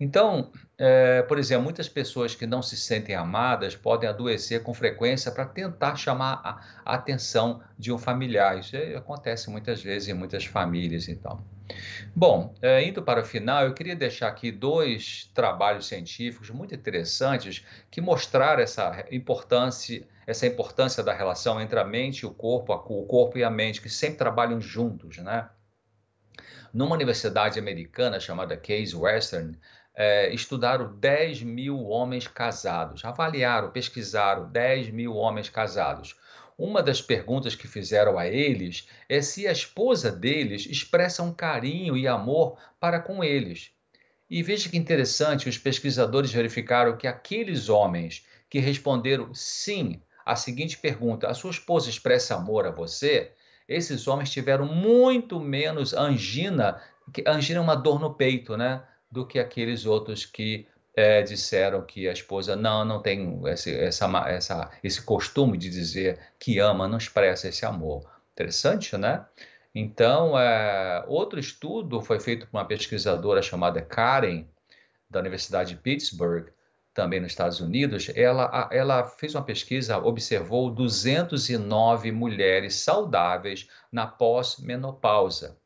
[0.00, 5.30] Então, é, por exemplo, muitas pessoas que não se sentem amadas podem adoecer com frequência
[5.30, 6.40] para tentar chamar
[6.84, 8.58] a atenção de um familiar.
[8.58, 11.42] Isso acontece muitas vezes em muitas famílias, então.
[12.14, 17.64] Bom, é, indo para o final, eu queria deixar aqui dois trabalhos científicos muito interessantes
[17.90, 23.06] que mostraram essa importância, essa importância da relação entre a mente e o corpo, o
[23.06, 25.48] corpo e a mente, que sempre trabalham juntos, né?
[26.72, 29.58] Numa universidade americana chamada Case Western,
[29.94, 36.14] é, estudaram 10 mil homens casados, avaliaram, pesquisaram 10 mil homens casados.
[36.58, 41.96] Uma das perguntas que fizeram a eles é se a esposa deles expressa um carinho
[41.96, 43.70] e amor para com eles.
[44.28, 50.76] E veja que interessante, os pesquisadores verificaram que aqueles homens que responderam sim à seguinte
[50.76, 53.30] pergunta: a sua esposa expressa amor a você?
[53.68, 56.82] Esses homens tiveram muito menos angina,
[57.24, 58.82] angina é uma dor no peito, né?
[59.08, 60.66] Do que aqueles outros que
[60.98, 66.18] é, disseram que a esposa não, não tem esse, essa, essa, esse costume de dizer
[66.40, 68.04] que ama, não expressa esse amor.
[68.32, 69.24] Interessante, né?
[69.72, 74.44] Então, é, outro estudo foi feito por uma pesquisadora chamada Karen,
[75.08, 76.48] da Universidade de Pittsburgh,
[76.92, 78.10] também nos Estados Unidos.
[78.16, 85.56] Ela, ela fez uma pesquisa, observou 209 mulheres saudáveis na pós-menopausa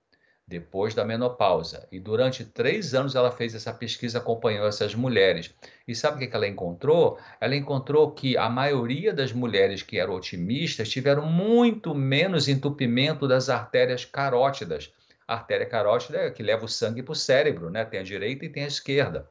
[0.46, 1.87] depois da menopausa.
[1.90, 5.55] E durante três anos ela fez essa pesquisa, acompanhou essas mulheres.
[5.87, 7.18] E sabe o que ela encontrou?
[7.40, 13.48] Ela encontrou que a maioria das mulheres que eram otimistas tiveram muito menos entupimento das
[13.48, 14.92] artérias carótidas.
[15.26, 17.85] A artéria carótida é que leva o sangue para o cérebro, né?
[17.85, 19.31] Tem a direita e tem a esquerda.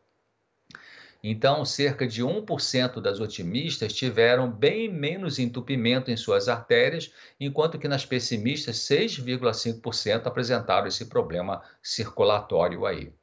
[1.23, 7.87] Então, cerca de 1% das otimistas tiveram bem menos entupimento em suas artérias, enquanto que
[7.87, 13.13] nas pessimistas, 6,5% apresentaram esse problema circulatório aí.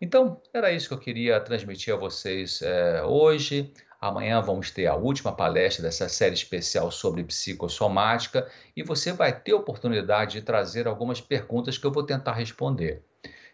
[0.00, 3.70] Então, era isso que eu queria transmitir a vocês é, hoje.
[4.00, 9.52] Amanhã vamos ter a última palestra dessa série especial sobre psicossomática e você vai ter
[9.52, 13.04] oportunidade de trazer algumas perguntas que eu vou tentar responder.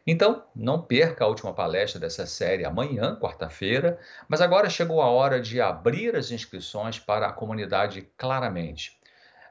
[0.07, 5.41] Então, não perca a última palestra dessa série amanhã, quarta-feira, mas agora chegou a hora
[5.41, 8.97] de abrir as inscrições para a comunidade Claramente.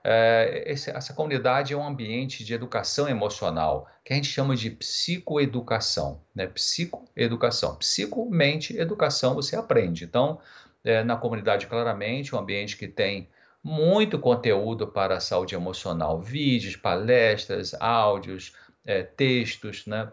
[0.07, 4.69] É, esse, essa comunidade é um ambiente de educação emocional, que a gente chama de
[4.69, 6.21] psicoeducação.
[6.33, 6.47] Né?
[6.47, 7.75] Psicoeducação.
[7.75, 10.05] Psico, mente, educação, você aprende.
[10.05, 10.39] Então,
[10.85, 13.27] é, na comunidade Claramente, um ambiente que tem
[13.63, 18.53] muito conteúdo para a saúde emocional, vídeos, palestras, áudios,
[18.85, 20.11] é, textos, né?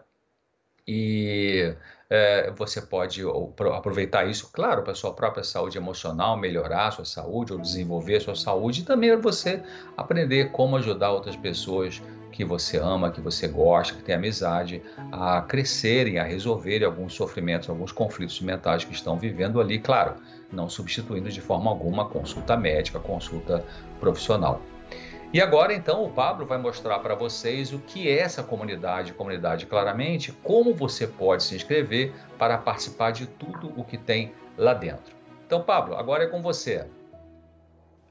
[0.87, 1.73] E
[2.09, 3.21] é, você pode
[3.75, 8.21] aproveitar isso, claro, para sua própria saúde emocional, melhorar a sua saúde ou desenvolver a
[8.21, 9.63] sua saúde, e também você
[9.97, 15.41] aprender como ajudar outras pessoas que você ama, que você gosta, que tem amizade, a
[15.41, 20.15] crescerem, a resolverem alguns sofrimentos, alguns conflitos mentais que estão vivendo ali, claro,
[20.51, 23.63] não substituindo de forma alguma consulta médica, consulta
[23.99, 24.61] profissional.
[25.33, 29.65] E agora, então, o Pablo vai mostrar para vocês o que é essa comunidade, comunidade
[29.65, 35.15] claramente, como você pode se inscrever para participar de tudo o que tem lá dentro.
[35.47, 36.85] Então, Pablo, agora é com você.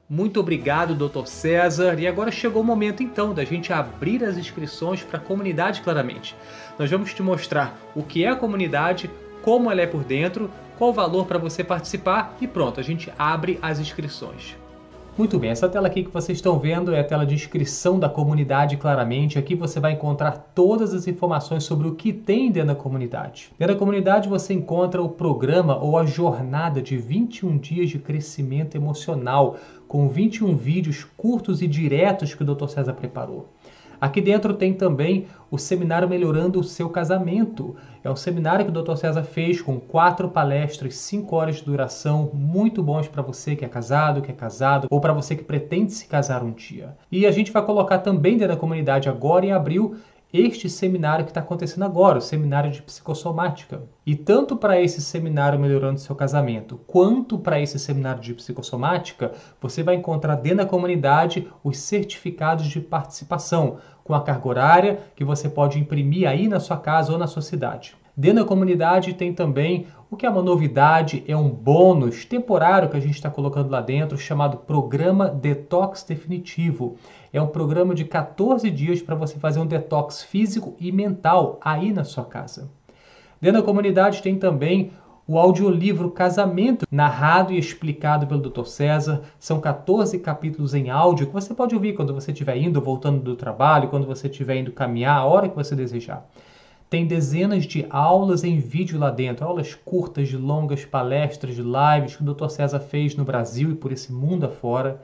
[0.09, 1.25] Muito obrigado, Dr.
[1.25, 1.97] César.
[1.97, 6.35] E agora chegou o momento então da gente abrir as inscrições para a comunidade claramente.
[6.77, 9.09] Nós vamos te mostrar o que é a comunidade,
[9.41, 13.13] como ela é por dentro, qual o valor para você participar e pronto, a gente
[13.17, 14.57] abre as inscrições.
[15.15, 18.09] Muito bem, essa tela aqui que vocês estão vendo é a tela de inscrição da
[18.09, 19.37] comunidade, claramente.
[19.37, 23.51] Aqui você vai encontrar todas as informações sobre o que tem dentro da comunidade.
[23.59, 28.75] Dentro da comunidade você encontra o programa ou a jornada de 21 dias de crescimento
[28.75, 29.55] emocional,
[29.87, 32.67] com 21 vídeos curtos e diretos que o Dr.
[32.69, 33.47] César preparou.
[34.03, 37.73] Aqui dentro tem também o seminário Melhorando o Seu Casamento.
[38.03, 38.97] É um seminário que o Dr.
[38.97, 43.67] César fez com quatro palestras, cinco horas de duração, muito bons para você que é
[43.69, 46.97] casado, que é casado, ou para você que pretende se casar um dia.
[47.09, 49.95] E a gente vai colocar também dentro da comunidade agora em abril
[50.33, 53.83] este seminário que está acontecendo agora, o seminário de psicossomática.
[54.03, 59.83] E tanto para esse seminário Melhorando Seu Casamento, quanto para esse seminário de psicossomática, você
[59.83, 65.47] vai encontrar dentro da comunidade os certificados de participação, com a carga horária que você
[65.49, 67.95] pode imprimir aí na sua casa ou na sua cidade.
[68.15, 72.95] Dentro da comunidade tem também o que é uma novidade, é um bônus temporário que
[72.95, 76.95] a gente está colocando lá dentro, chamado Programa Detox Definitivo.
[77.31, 81.91] É um programa de 14 dias para você fazer um detox físico e mental aí
[81.91, 82.69] na sua casa.
[83.41, 84.91] Dentro da comunidade tem também
[85.27, 88.65] o audiolivro Casamento, narrado e explicado pelo Dr.
[88.65, 89.21] César.
[89.39, 93.21] São 14 capítulos em áudio que você pode ouvir quando você estiver indo ou voltando
[93.21, 96.27] do trabalho, quando você estiver indo caminhar, a hora que você desejar.
[96.89, 102.33] Tem dezenas de aulas em vídeo lá dentro, aulas curtas, longas, palestras, lives que o
[102.33, 102.49] Dr.
[102.49, 105.01] César fez no Brasil e por esse mundo afora.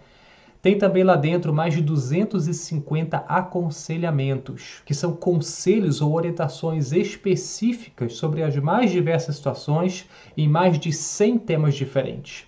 [0.61, 8.43] Tem também lá dentro mais de 250 aconselhamentos, que são conselhos ou orientações específicas sobre
[8.43, 12.45] as mais diversas situações em mais de 100 temas diferentes.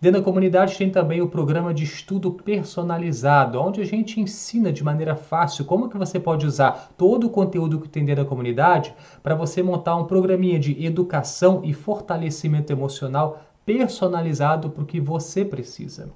[0.00, 4.82] Dentro da comunidade tem também o programa de estudo personalizado, onde a gente ensina de
[4.82, 8.92] maneira fácil como que você pode usar todo o conteúdo que tem dentro da comunidade
[9.22, 15.44] para você montar um programinha de educação e fortalecimento emocional personalizado para o que você
[15.44, 16.10] precisa.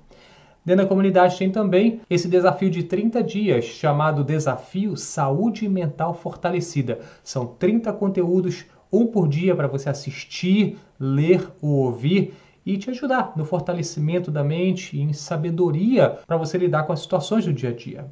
[0.66, 6.98] Dentro da comunidade tem também esse desafio de 30 dias, chamado Desafio Saúde Mental Fortalecida.
[7.22, 12.34] São 30 conteúdos, um por dia, para você assistir, ler ou ouvir
[12.66, 16.98] e te ajudar no fortalecimento da mente e em sabedoria para você lidar com as
[16.98, 18.10] situações do dia a dia.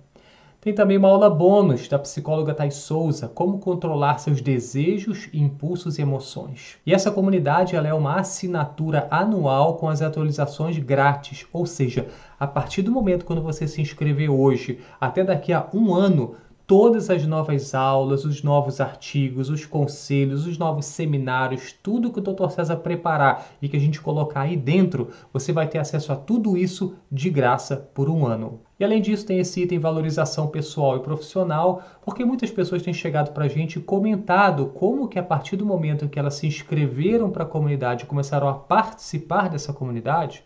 [0.64, 6.00] Tem também uma aula bônus da psicóloga Thais Souza, como controlar seus desejos, impulsos e
[6.00, 6.79] emoções.
[6.87, 12.07] E essa comunidade ela é uma assinatura anual com as atualizações grátis, ou seja,
[12.40, 16.35] a partir do momento quando você se inscrever hoje, até daqui a um ano,
[16.66, 22.22] todas as novas aulas, os novos artigos, os conselhos, os novos seminários, tudo que o
[22.22, 22.48] Dr.
[22.48, 26.57] César preparar e que a gente colocar aí dentro, você vai ter acesso a tudo
[26.57, 28.61] isso de graça por um ano.
[28.78, 33.32] E além disso, tem esse item valorização pessoal e profissional, porque muitas pessoas têm chegado
[33.32, 37.30] para a gente e comentado como que a partir do momento que elas se inscreveram
[37.30, 40.44] para a comunidade e começaram a participar dessa comunidade,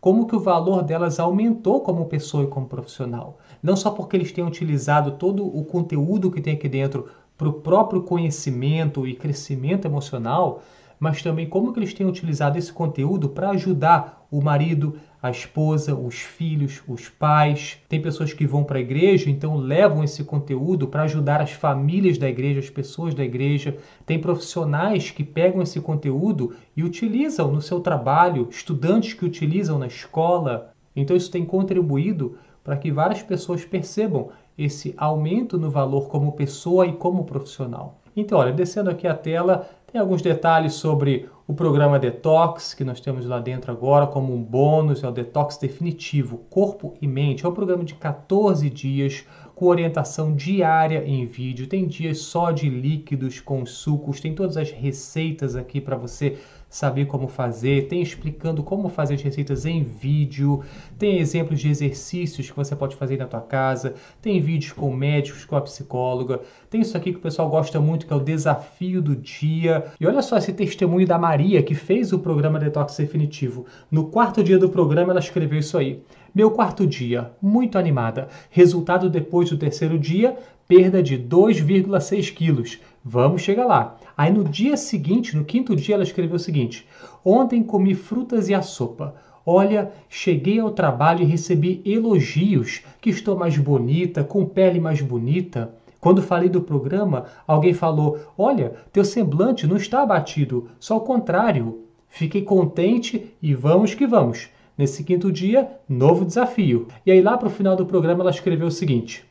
[0.00, 3.38] como que o valor delas aumentou como pessoa e como profissional.
[3.62, 7.52] Não só porque eles têm utilizado todo o conteúdo que tem aqui dentro para o
[7.52, 10.62] próprio conhecimento e crescimento emocional,
[10.98, 15.94] mas também como que eles têm utilizado esse conteúdo para ajudar o marido, a esposa,
[15.94, 17.78] os filhos, os pais.
[17.88, 22.18] Tem pessoas que vão para a igreja, então levam esse conteúdo para ajudar as famílias
[22.18, 23.76] da igreja, as pessoas da igreja.
[24.06, 29.86] Tem profissionais que pegam esse conteúdo e utilizam no seu trabalho, estudantes que utilizam na
[29.86, 30.72] escola.
[30.94, 36.86] Então isso tem contribuído para que várias pessoas percebam esse aumento no valor como pessoa
[36.86, 38.00] e como profissional.
[38.14, 43.00] Então, olha, descendo aqui a tela, tem alguns detalhes sobre o programa Detox, que nós
[43.00, 47.46] temos lá dentro agora como um bônus, é o Detox Definitivo, Corpo e Mente.
[47.46, 51.66] É um programa de 14 dias com orientação diária em vídeo.
[51.66, 56.36] Tem dias só de líquidos com sucos, tem todas as receitas aqui para você
[56.68, 60.62] saber como fazer, tem explicando como fazer as receitas em vídeo,
[60.98, 65.44] tem exemplos de exercícios que você pode fazer na tua casa, tem vídeos com médicos,
[65.44, 69.00] com a psicóloga, tem isso aqui que o pessoal gosta muito, que é o desafio
[69.00, 69.86] do dia.
[69.98, 73.64] E olha só esse testemunho da Maria, que fez o programa Detox Definitivo.
[73.90, 76.02] No quarto dia do programa, ela escreveu isso aí.
[76.34, 78.28] Meu quarto dia, muito animada.
[78.50, 80.36] Resultado depois do terceiro dia,
[80.68, 82.78] perda de 2,6 quilos.
[83.04, 83.96] Vamos chegar lá.
[84.16, 86.86] Aí no dia seguinte, no quinto dia, ela escreveu o seguinte:
[87.24, 89.14] Ontem comi frutas e a sopa.
[89.46, 95.74] Olha, cheguei ao trabalho e recebi elogios que estou mais bonita, com pele mais bonita.
[96.00, 101.84] Quando falei do programa, alguém falou: Olha, teu semblante não está abatido, só o contrário.
[102.08, 104.48] Fiquei contente e vamos que vamos.
[104.76, 106.86] Nesse quinto dia, novo desafio.
[107.04, 109.27] E aí, lá para o final do programa, ela escreveu o seguinte: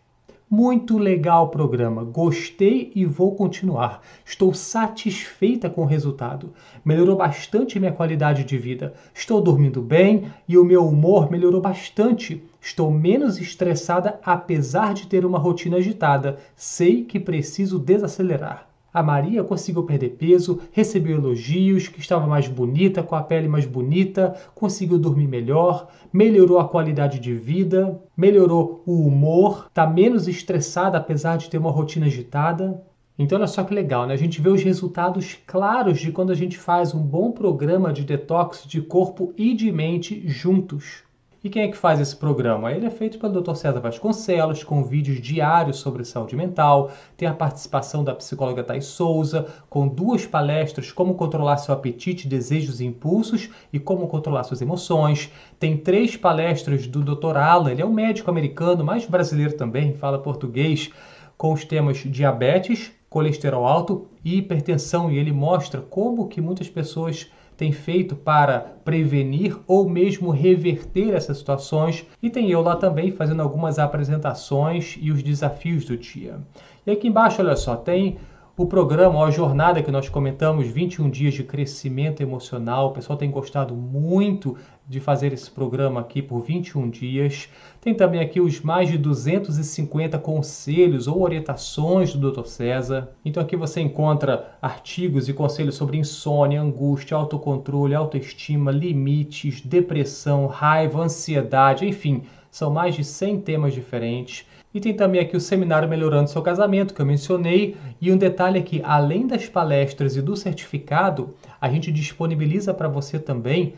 [0.49, 4.01] muito legal o programa, gostei e vou continuar.
[4.25, 6.53] Estou satisfeita com o resultado.
[6.85, 8.93] Melhorou bastante minha qualidade de vida.
[9.13, 12.41] Estou dormindo bem e o meu humor melhorou bastante.
[12.61, 16.37] Estou menos estressada apesar de ter uma rotina agitada.
[16.55, 18.66] Sei que preciso desacelerar.
[18.97, 23.63] A Maria conseguiu perder peso, recebeu elogios, que estava mais bonita, com a pele mais
[23.63, 30.97] bonita, conseguiu dormir melhor, melhorou a qualidade de vida, melhorou o humor, está menos estressada
[30.97, 32.83] apesar de ter uma rotina agitada.
[33.19, 34.15] Então, olha só que legal, né?
[34.15, 38.03] A gente vê os resultados claros de quando a gente faz um bom programa de
[38.03, 41.03] detox de corpo e de mente juntos.
[41.47, 42.73] E quem é que faz esse programa?
[42.73, 43.55] Ele é feito pelo Dr.
[43.55, 49.47] César Vasconcelos, com vídeos diários sobre saúde mental, tem a participação da psicóloga Thais Souza,
[49.69, 55.31] com duas palestras como controlar seu apetite, desejos e impulsos e como controlar suas emoções.
[55.57, 57.37] Tem três palestras do Dr.
[57.37, 60.91] Alan, ele é um médico americano, mas brasileiro também, fala português,
[61.37, 67.31] com os temas diabetes, colesterol alto e hipertensão, e ele mostra como que muitas pessoas
[67.57, 72.05] tem feito para prevenir ou mesmo reverter essas situações.
[72.21, 76.39] E tem eu lá também fazendo algumas apresentações e os desafios do dia.
[76.85, 78.17] E aqui embaixo, olha só, tem
[78.57, 82.87] o programa, a jornada que nós comentamos, 21 dias de crescimento emocional.
[82.87, 87.49] O pessoal tem gostado muito de fazer esse programa aqui por 21 dias.
[87.79, 92.47] Tem também aqui os mais de 250 conselhos ou orientações do Dr.
[92.47, 93.11] César.
[93.23, 101.03] Então aqui você encontra artigos e conselhos sobre insônia, angústia, autocontrole, autoestima, limites, depressão, raiva,
[101.03, 104.47] ansiedade, enfim, são mais de 100 temas diferentes.
[104.77, 107.75] E tem também aqui o seminário Melhorando Seu Casamento, que eu mencionei.
[107.99, 113.17] E um detalhe aqui, além das palestras e do certificado, a gente disponibiliza para você
[113.17, 113.73] também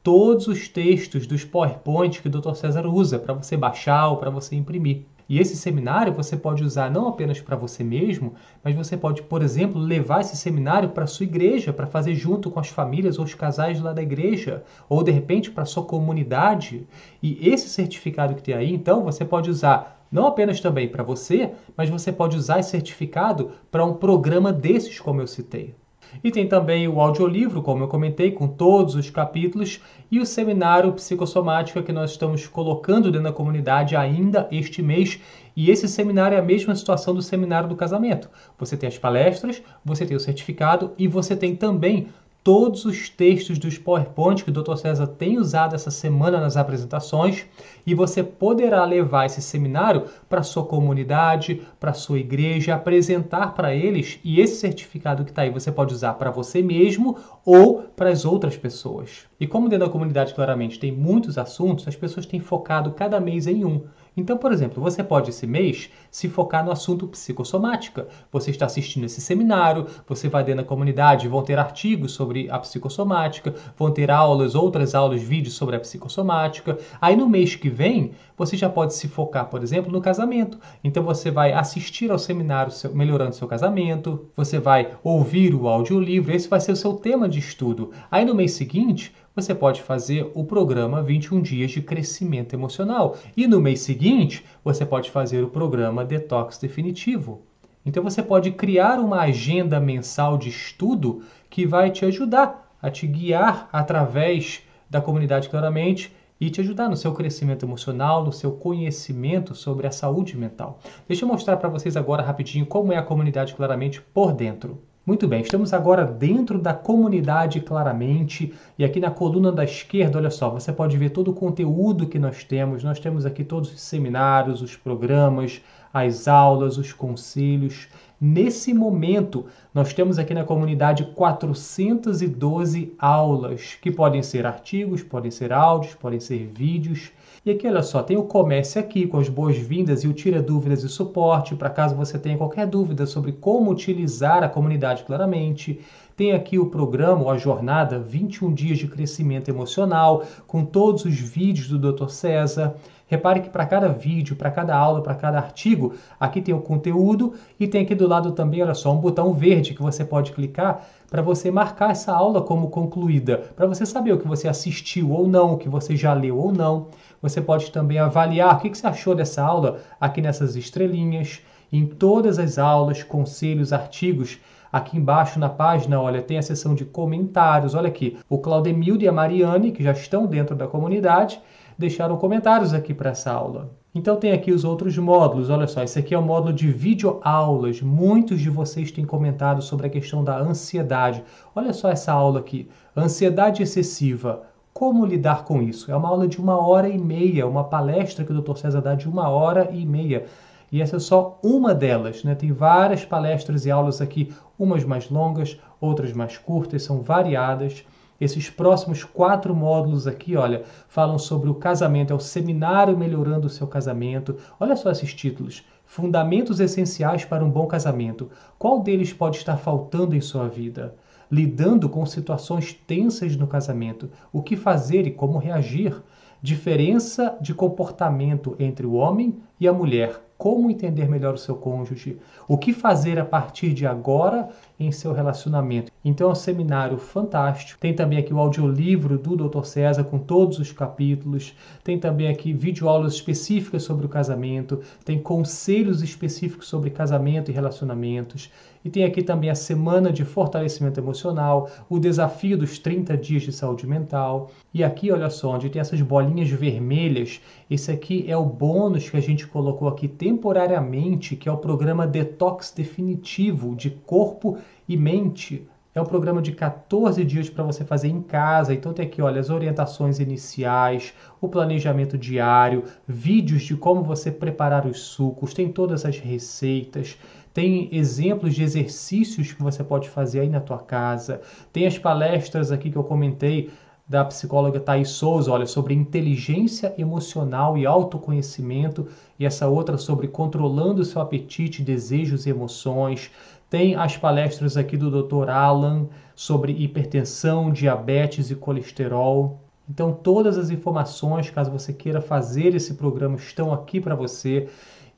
[0.00, 2.54] todos os textos dos PowerPoint que o Dr.
[2.54, 5.02] César usa para você baixar ou para você imprimir.
[5.28, 9.42] E esse seminário você pode usar não apenas para você mesmo, mas você pode, por
[9.42, 13.34] exemplo, levar esse seminário para sua igreja, para fazer junto com as famílias ou os
[13.34, 16.86] casais lá da igreja, ou de repente para sua comunidade.
[17.20, 21.50] E esse certificado que tem aí, então, você pode usar não apenas também para você,
[21.76, 25.74] mas você pode usar esse certificado para um programa desses como eu citei.
[26.22, 29.80] E tem também o audiolivro, como eu comentei, com todos os capítulos,
[30.12, 35.20] e o seminário psicossomático que nós estamos colocando dentro da comunidade ainda este mês.
[35.56, 38.30] E esse seminário é a mesma situação do seminário do casamento.
[38.56, 42.06] Você tem as palestras, você tem o certificado e você tem também
[42.44, 44.76] todos os textos dos PowerPoint que o Dr.
[44.76, 47.46] César tem usado essa semana nas apresentações
[47.86, 54.20] e você poderá levar esse seminário para sua comunidade, para sua igreja, apresentar para eles
[54.22, 57.16] e esse certificado que está aí você pode usar para você mesmo
[57.46, 59.26] ou para as outras pessoas.
[59.40, 63.46] E como dentro da comunidade claramente tem muitos assuntos, as pessoas têm focado cada mês
[63.46, 63.84] em um.
[64.16, 68.06] Então, por exemplo, você pode esse mês se focar no assunto psicossomática.
[68.30, 72.58] Você está assistindo esse seminário, você vai dentro da comunidade, vão ter artigos sobre a
[72.58, 76.78] psicossomática, vão ter aulas, outras aulas, vídeos sobre a psicossomática.
[77.00, 80.58] Aí no mês que vem, você já pode se focar, por exemplo, no casamento.
[80.82, 86.48] Então você vai assistir ao seminário Melhorando Seu Casamento, você vai ouvir o audiolivro, esse
[86.48, 87.90] vai ser o seu tema de estudo.
[88.10, 93.16] Aí no mês seguinte, você pode fazer o programa 21 Dias de Crescimento Emocional.
[93.36, 97.42] E no mês seguinte, você pode fazer o programa Detox Definitivo.
[97.84, 103.06] Então você pode criar uma agenda mensal de estudo que vai te ajudar a te
[103.06, 109.54] guiar através da comunidade claramente e te ajudar no seu crescimento emocional, no seu conhecimento
[109.54, 110.78] sobre a saúde mental.
[111.08, 114.80] Deixa eu mostrar para vocês agora rapidinho como é a comunidade claramente por dentro.
[115.06, 120.30] Muito bem, estamos agora dentro da comunidade claramente e aqui na coluna da esquerda, olha
[120.30, 122.82] só, você pode ver todo o conteúdo que nós temos.
[122.82, 125.60] Nós temos aqui todos os seminários, os programas,
[125.92, 127.86] as aulas, os conselhos.
[128.18, 129.44] Nesse momento,
[129.74, 136.18] nós temos aqui na comunidade 412 aulas, que podem ser artigos, podem ser áudios, podem
[136.18, 137.12] ser vídeos.
[137.46, 140.82] E aqui, olha só, tem o comércio aqui com as boas-vindas e o tira dúvidas
[140.82, 145.78] e suporte, para caso você tenha qualquer dúvida sobre como utilizar a comunidade claramente.
[146.16, 151.68] Tem aqui o programa, a jornada 21 dias de crescimento emocional, com todos os vídeos
[151.68, 152.08] do Dr.
[152.08, 152.76] César.
[153.06, 157.34] Repare que para cada vídeo, para cada aula, para cada artigo, aqui tem o conteúdo
[157.60, 160.86] e tem aqui do lado também, olha só, um botão verde que você pode clicar
[161.10, 165.28] para você marcar essa aula como concluída, para você saber o que você assistiu ou
[165.28, 166.88] não, o que você já leu ou não.
[167.24, 171.40] Você pode também avaliar o que você achou dessa aula aqui nessas estrelinhas.
[171.72, 174.38] Em todas as aulas, conselhos, artigos,
[174.70, 177.74] aqui embaixo na página, olha, tem a seção de comentários.
[177.74, 181.40] Olha aqui, o Claudemildo e a Mariane, que já estão dentro da comunidade,
[181.78, 183.70] deixaram comentários aqui para essa aula.
[183.94, 185.48] Então tem aqui os outros módulos.
[185.48, 187.80] Olha só, esse aqui é o módulo de videoaulas.
[187.80, 191.24] Muitos de vocês têm comentado sobre a questão da ansiedade.
[191.56, 192.68] Olha só essa aula aqui.
[192.94, 194.42] Ansiedade excessiva
[194.74, 195.88] como lidar com isso?
[195.88, 198.56] É uma aula de uma hora e meia, uma palestra que o Dr.
[198.56, 200.26] César dá de uma hora e meia.
[200.72, 202.34] E essa é só uma delas, né?
[202.34, 207.84] Tem várias palestras e aulas aqui, umas mais longas, outras mais curtas, são variadas.
[208.20, 213.50] Esses próximos quatro módulos aqui, olha, falam sobre o casamento, é o seminário melhorando o
[213.50, 214.36] seu casamento.
[214.58, 218.28] Olha só esses títulos: Fundamentos essenciais para um bom casamento.
[218.58, 220.96] Qual deles pode estar faltando em sua vida?
[221.30, 226.02] Lidando com situações tensas no casamento, o que fazer e como reagir,
[226.42, 232.18] diferença de comportamento entre o homem e a mulher, como entender melhor o seu cônjuge,
[232.46, 235.90] o que fazer a partir de agora em seu relacionamento.
[236.04, 237.80] Então é um seminário fantástico.
[237.80, 239.64] Tem também aqui o audiolivro do Dr.
[239.64, 241.56] César com todos os capítulos.
[241.82, 244.80] Tem também aqui videoaulas específicas sobre o casamento.
[245.02, 248.50] Tem conselhos específicos sobre casamento e relacionamentos.
[248.84, 253.50] E tem aqui também a semana de fortalecimento emocional, o desafio dos 30 dias de
[253.50, 254.50] saúde mental.
[254.74, 259.16] E aqui, olha só, onde tem essas bolinhas vermelhas, esse aqui é o bônus que
[259.16, 265.66] a gente colocou aqui temporariamente, que é o programa Detox Definitivo de Corpo e Mente.
[265.94, 268.74] É um programa de 14 dias para você fazer em casa.
[268.74, 274.86] Então tem aqui, olha, as orientações iniciais, o planejamento diário, vídeos de como você preparar
[274.86, 277.16] os sucos, tem todas as receitas,
[277.54, 281.40] tem exemplos de exercícios que você pode fazer aí na tua casa,
[281.72, 283.70] tem as palestras aqui que eu comentei
[284.06, 289.06] da psicóloga Thais Souza, olha, sobre inteligência emocional e autoconhecimento,
[289.38, 293.30] e essa outra sobre controlando seu apetite, desejos e emoções.
[293.70, 295.48] Tem as palestras aqui do Dr.
[295.48, 299.60] Alan sobre hipertensão, diabetes e colesterol.
[299.88, 304.68] Então, todas as informações, caso você queira fazer esse programa, estão aqui para você.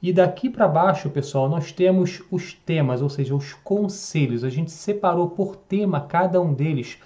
[0.02, 4.44] E daqui para baixo, pessoal, nós temos os temas, ou seja, os conselhos.
[4.44, 6.98] A gente separou por tema cada um deles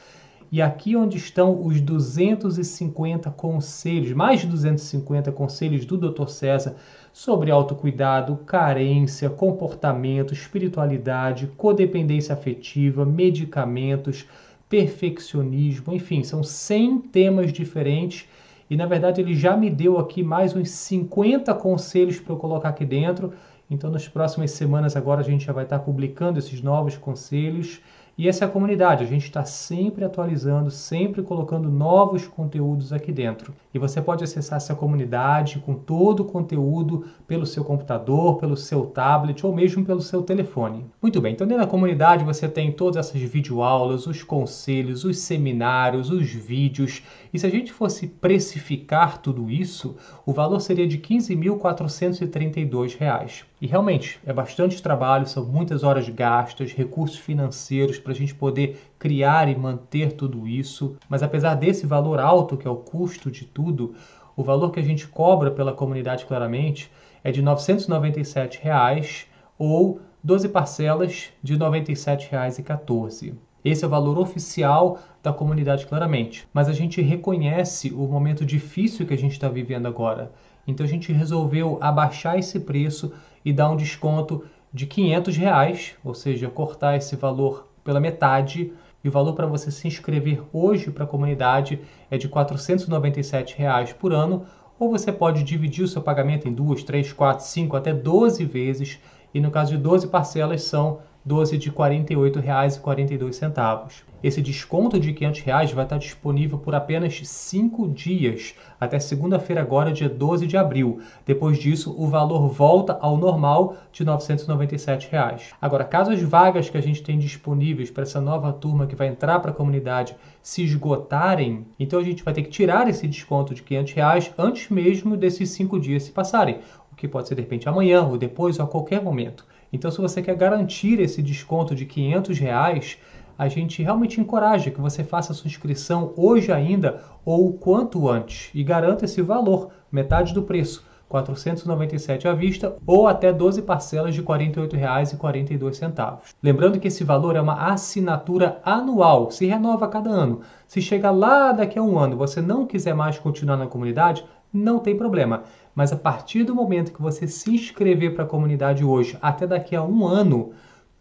[0.52, 6.26] e aqui onde estão os 250 conselhos, mais de 250 conselhos do Dr.
[6.28, 6.74] César
[7.12, 14.26] sobre autocuidado, carência, comportamento, espiritualidade, codependência afetiva, medicamentos,
[14.68, 18.26] perfeccionismo, enfim, são 100 temas diferentes
[18.70, 22.68] e na verdade ele já me deu aqui mais uns 50 conselhos para eu colocar
[22.68, 23.32] aqui dentro.
[23.68, 27.80] Então, nas próximas semanas, agora a gente já vai estar publicando esses novos conselhos
[28.18, 33.12] e essa é a comunidade, a gente está sempre atualizando, sempre colocando novos conteúdos aqui
[33.12, 33.54] dentro.
[33.72, 38.86] E você pode acessar essa comunidade com todo o conteúdo pelo seu computador, pelo seu
[38.86, 40.84] tablet ou mesmo pelo seu telefone.
[41.00, 46.10] Muito bem, então dentro da comunidade você tem todas essas videoaulas, os conselhos, os seminários,
[46.10, 47.02] os vídeos.
[47.32, 49.96] E se a gente fosse precificar tudo isso,
[50.26, 53.44] o valor seria de R$ 15.432.
[53.60, 58.80] E realmente é bastante trabalho, são muitas horas gastas, recursos financeiros para a gente poder
[58.98, 60.96] criar e manter tudo isso.
[61.08, 63.94] Mas apesar desse valor alto, que é o custo de tudo,
[64.36, 66.90] o valor que a gente cobra pela comunidade claramente
[67.22, 69.26] é de 997 reais,
[69.58, 73.34] ou 12 parcelas de R$ 97,14.
[73.62, 76.48] Esse é o valor oficial da comunidade claramente.
[76.52, 80.32] Mas a gente reconhece o momento difícil que a gente está vivendo agora.
[80.66, 83.12] Então a gente resolveu abaixar esse preço
[83.44, 88.72] e dar um desconto de 500 reais, ou seja, cortar esse valor pela metade.
[89.02, 93.92] E o valor para você se inscrever hoje para a comunidade é de 497 reais
[93.92, 94.44] por ano,
[94.78, 99.00] ou você pode dividir o seu pagamento em duas, três, quatro, cinco, até 12 vezes.
[99.34, 104.10] E no caso de 12 parcelas são 12 de R$ 48,42.
[104.22, 109.92] Esse desconto de 500 reais vai estar disponível por apenas 5 dias, até segunda-feira agora,
[109.92, 111.00] dia 12 de abril.
[111.24, 115.54] Depois disso, o valor volta ao normal de 997 reais.
[115.60, 119.08] Agora, caso as vagas que a gente tem disponíveis para essa nova turma que vai
[119.08, 123.54] entrar para a comunidade se esgotarem, então a gente vai ter que tirar esse desconto
[123.54, 126.60] de 500 reais antes mesmo desses 5 dias se passarem,
[126.92, 129.46] o que pode ser de repente amanhã ou depois ou a qualquer momento.
[129.72, 132.98] Então, se você quer garantir esse desconto de 500 reais,
[133.38, 138.08] a gente realmente encoraja que você faça a sua inscrição hoje ainda ou o quanto
[138.08, 140.84] antes e garanta esse valor, metade do preço.
[141.10, 146.34] 497 à vista ou até 12 parcelas de R$ 48,42.
[146.40, 150.40] Lembrando que esse valor é uma assinatura anual, se renova a cada ano.
[150.68, 154.24] Se chegar lá daqui a um ano e você não quiser mais continuar na comunidade,
[154.52, 155.42] não tem problema.
[155.74, 159.76] Mas a partir do momento que você se inscrever para a comunidade hoje, até daqui
[159.76, 160.52] a um ano,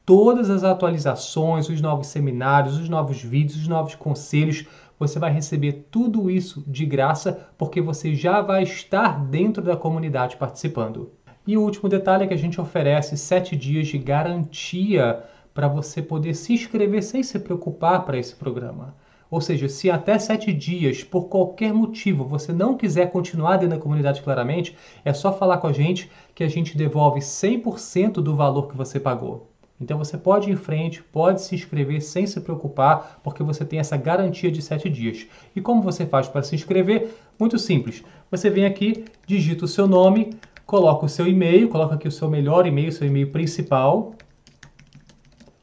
[0.05, 4.65] todas as atualizações, os novos seminários, os novos vídeos, os novos conselhos,
[4.97, 10.35] você vai receber tudo isso de graça porque você já vai estar dentro da comunidade
[10.35, 11.11] participando.
[11.47, 16.01] E o último detalhe é que a gente oferece sete dias de garantia para você
[16.01, 18.95] poder se inscrever sem se preocupar para esse programa.
[19.29, 23.81] Ou seja, se até sete dias, por qualquer motivo, você não quiser continuar dentro da
[23.81, 24.75] comunidade claramente,
[25.05, 28.99] é só falar com a gente que a gente devolve 100% do valor que você
[28.99, 29.49] pagou.
[29.79, 33.79] Então você pode ir em frente, pode se inscrever sem se preocupar, porque você tem
[33.79, 35.25] essa garantia de 7 dias.
[35.55, 37.15] E como você faz para se inscrever?
[37.39, 38.03] Muito simples.
[38.29, 42.29] Você vem aqui, digita o seu nome, coloca o seu e-mail, coloca aqui o seu
[42.29, 44.13] melhor e-mail, seu e-mail principal.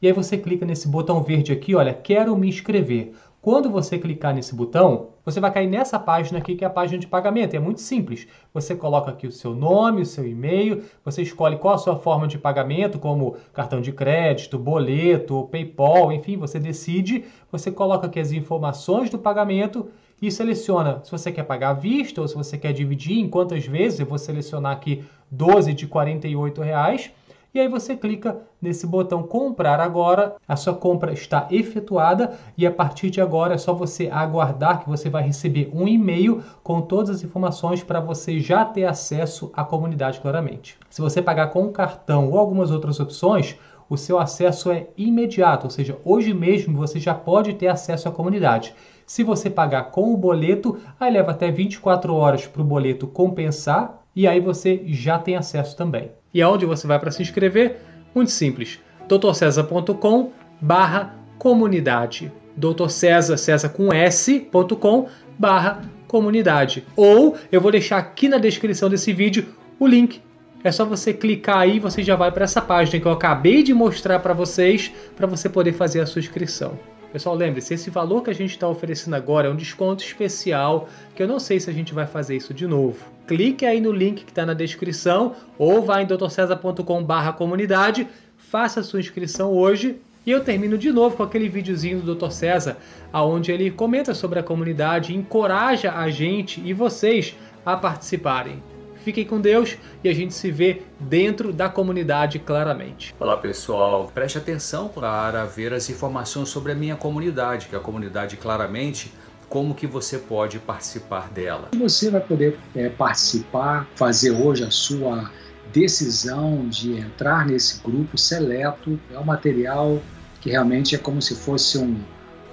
[0.00, 3.12] E aí você clica nesse botão verde aqui, olha, quero me inscrever.
[3.46, 6.98] Quando você clicar nesse botão, você vai cair nessa página aqui, que é a página
[6.98, 7.54] de pagamento.
[7.54, 8.26] É muito simples.
[8.52, 12.26] Você coloca aqui o seu nome, o seu e-mail, você escolhe qual a sua forma
[12.26, 17.24] de pagamento, como cartão de crédito, boleto, PayPal, enfim, você decide.
[17.52, 19.90] Você coloca aqui as informações do pagamento
[20.20, 23.64] e seleciona se você quer pagar à vista ou se você quer dividir em quantas
[23.64, 24.00] vezes.
[24.00, 27.12] Eu vou selecionar aqui 12 de 48 reais
[27.56, 32.70] e aí você clica nesse botão comprar agora, a sua compra está efetuada e a
[32.70, 37.08] partir de agora é só você aguardar que você vai receber um e-mail com todas
[37.08, 40.76] as informações para você já ter acesso à comunidade claramente.
[40.90, 43.56] Se você pagar com cartão ou algumas outras opções,
[43.88, 48.12] o seu acesso é imediato, ou seja, hoje mesmo você já pode ter acesso à
[48.12, 48.74] comunidade.
[49.06, 54.02] Se você pagar com o boleto, aí leva até 24 horas para o boleto compensar
[54.14, 56.10] e aí você já tem acesso também.
[56.36, 57.78] E aonde você vai para se inscrever?
[58.14, 58.78] Muito simples,
[59.08, 62.30] doutorcesar.com barra comunidade.
[62.54, 65.08] Doutor César, César com S.com
[65.38, 66.84] barra comunidade.
[66.94, 69.46] Ou eu vou deixar aqui na descrição desse vídeo
[69.80, 70.20] o link.
[70.62, 73.72] É só você clicar aí, você já vai para essa página que eu acabei de
[73.72, 76.78] mostrar para vocês, para você poder fazer a sua inscrição.
[77.16, 81.22] Pessoal, lembre-se, esse valor que a gente está oferecendo agora é um desconto especial, que
[81.22, 83.02] eu não sei se a gente vai fazer isso de novo.
[83.26, 88.06] Clique aí no link que está na descrição ou vá em doutorcesar.com barra comunidade,
[88.36, 89.96] faça sua inscrição hoje
[90.26, 92.30] E eu termino de novo com aquele videozinho do Dr.
[92.32, 92.76] César,
[93.10, 98.75] aonde ele comenta sobre a comunidade, encoraja a gente e vocês a participarem.
[99.06, 103.14] Fiquem com Deus e a gente se vê dentro da comunidade claramente.
[103.20, 107.80] Olá pessoal, preste atenção para ver as informações sobre a minha comunidade, que é a
[107.80, 109.12] comunidade claramente
[109.48, 111.68] como que você pode participar dela.
[111.78, 115.30] Você vai poder é, participar, fazer hoje a sua
[115.72, 118.98] decisão de entrar nesse grupo seleto.
[119.14, 120.02] É um material
[120.40, 122.00] que realmente é como se fosse um,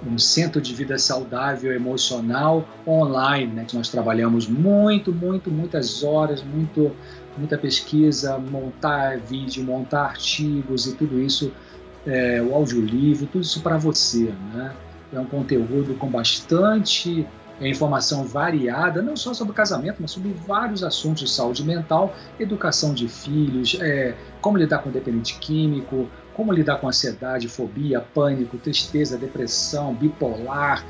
[0.06, 6.42] um centro de vida saudável emocional online, né, que nós trabalhamos muito, muito, muitas horas,
[6.42, 6.92] muito,
[7.36, 11.52] muita pesquisa, montar vídeo, montar artigos e tudo isso,
[12.06, 14.32] é, o audiolivro, tudo isso para você.
[14.52, 14.74] Né?
[15.12, 17.26] É um conteúdo com bastante
[17.60, 22.92] é, informação variada, não só sobre casamento, mas sobre vários assuntos de saúde mental, educação
[22.92, 29.16] de filhos, é, como lidar com dependente químico, como lidar com ansiedade, fobia, pânico, tristeza,
[29.16, 30.84] depressão, bipolar,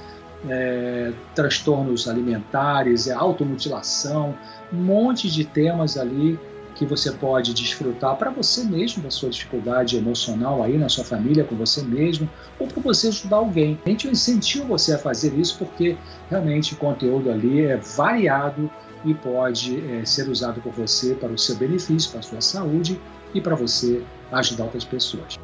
[0.48, 4.34] é, transtornos alimentares, é, automutilação,
[4.72, 6.38] um monte de temas ali
[6.74, 11.44] que você pode desfrutar para você mesmo da sua dificuldade emocional aí na sua família,
[11.44, 12.28] com você mesmo,
[12.58, 13.78] ou para você ajudar alguém.
[13.86, 15.96] A gente incentivo você a fazer isso porque
[16.28, 18.68] realmente o conteúdo ali é variado
[19.04, 22.98] e pode é, ser usado por você para o seu benefício, para a sua saúde
[23.34, 25.34] e para você ajudar outras pessoas.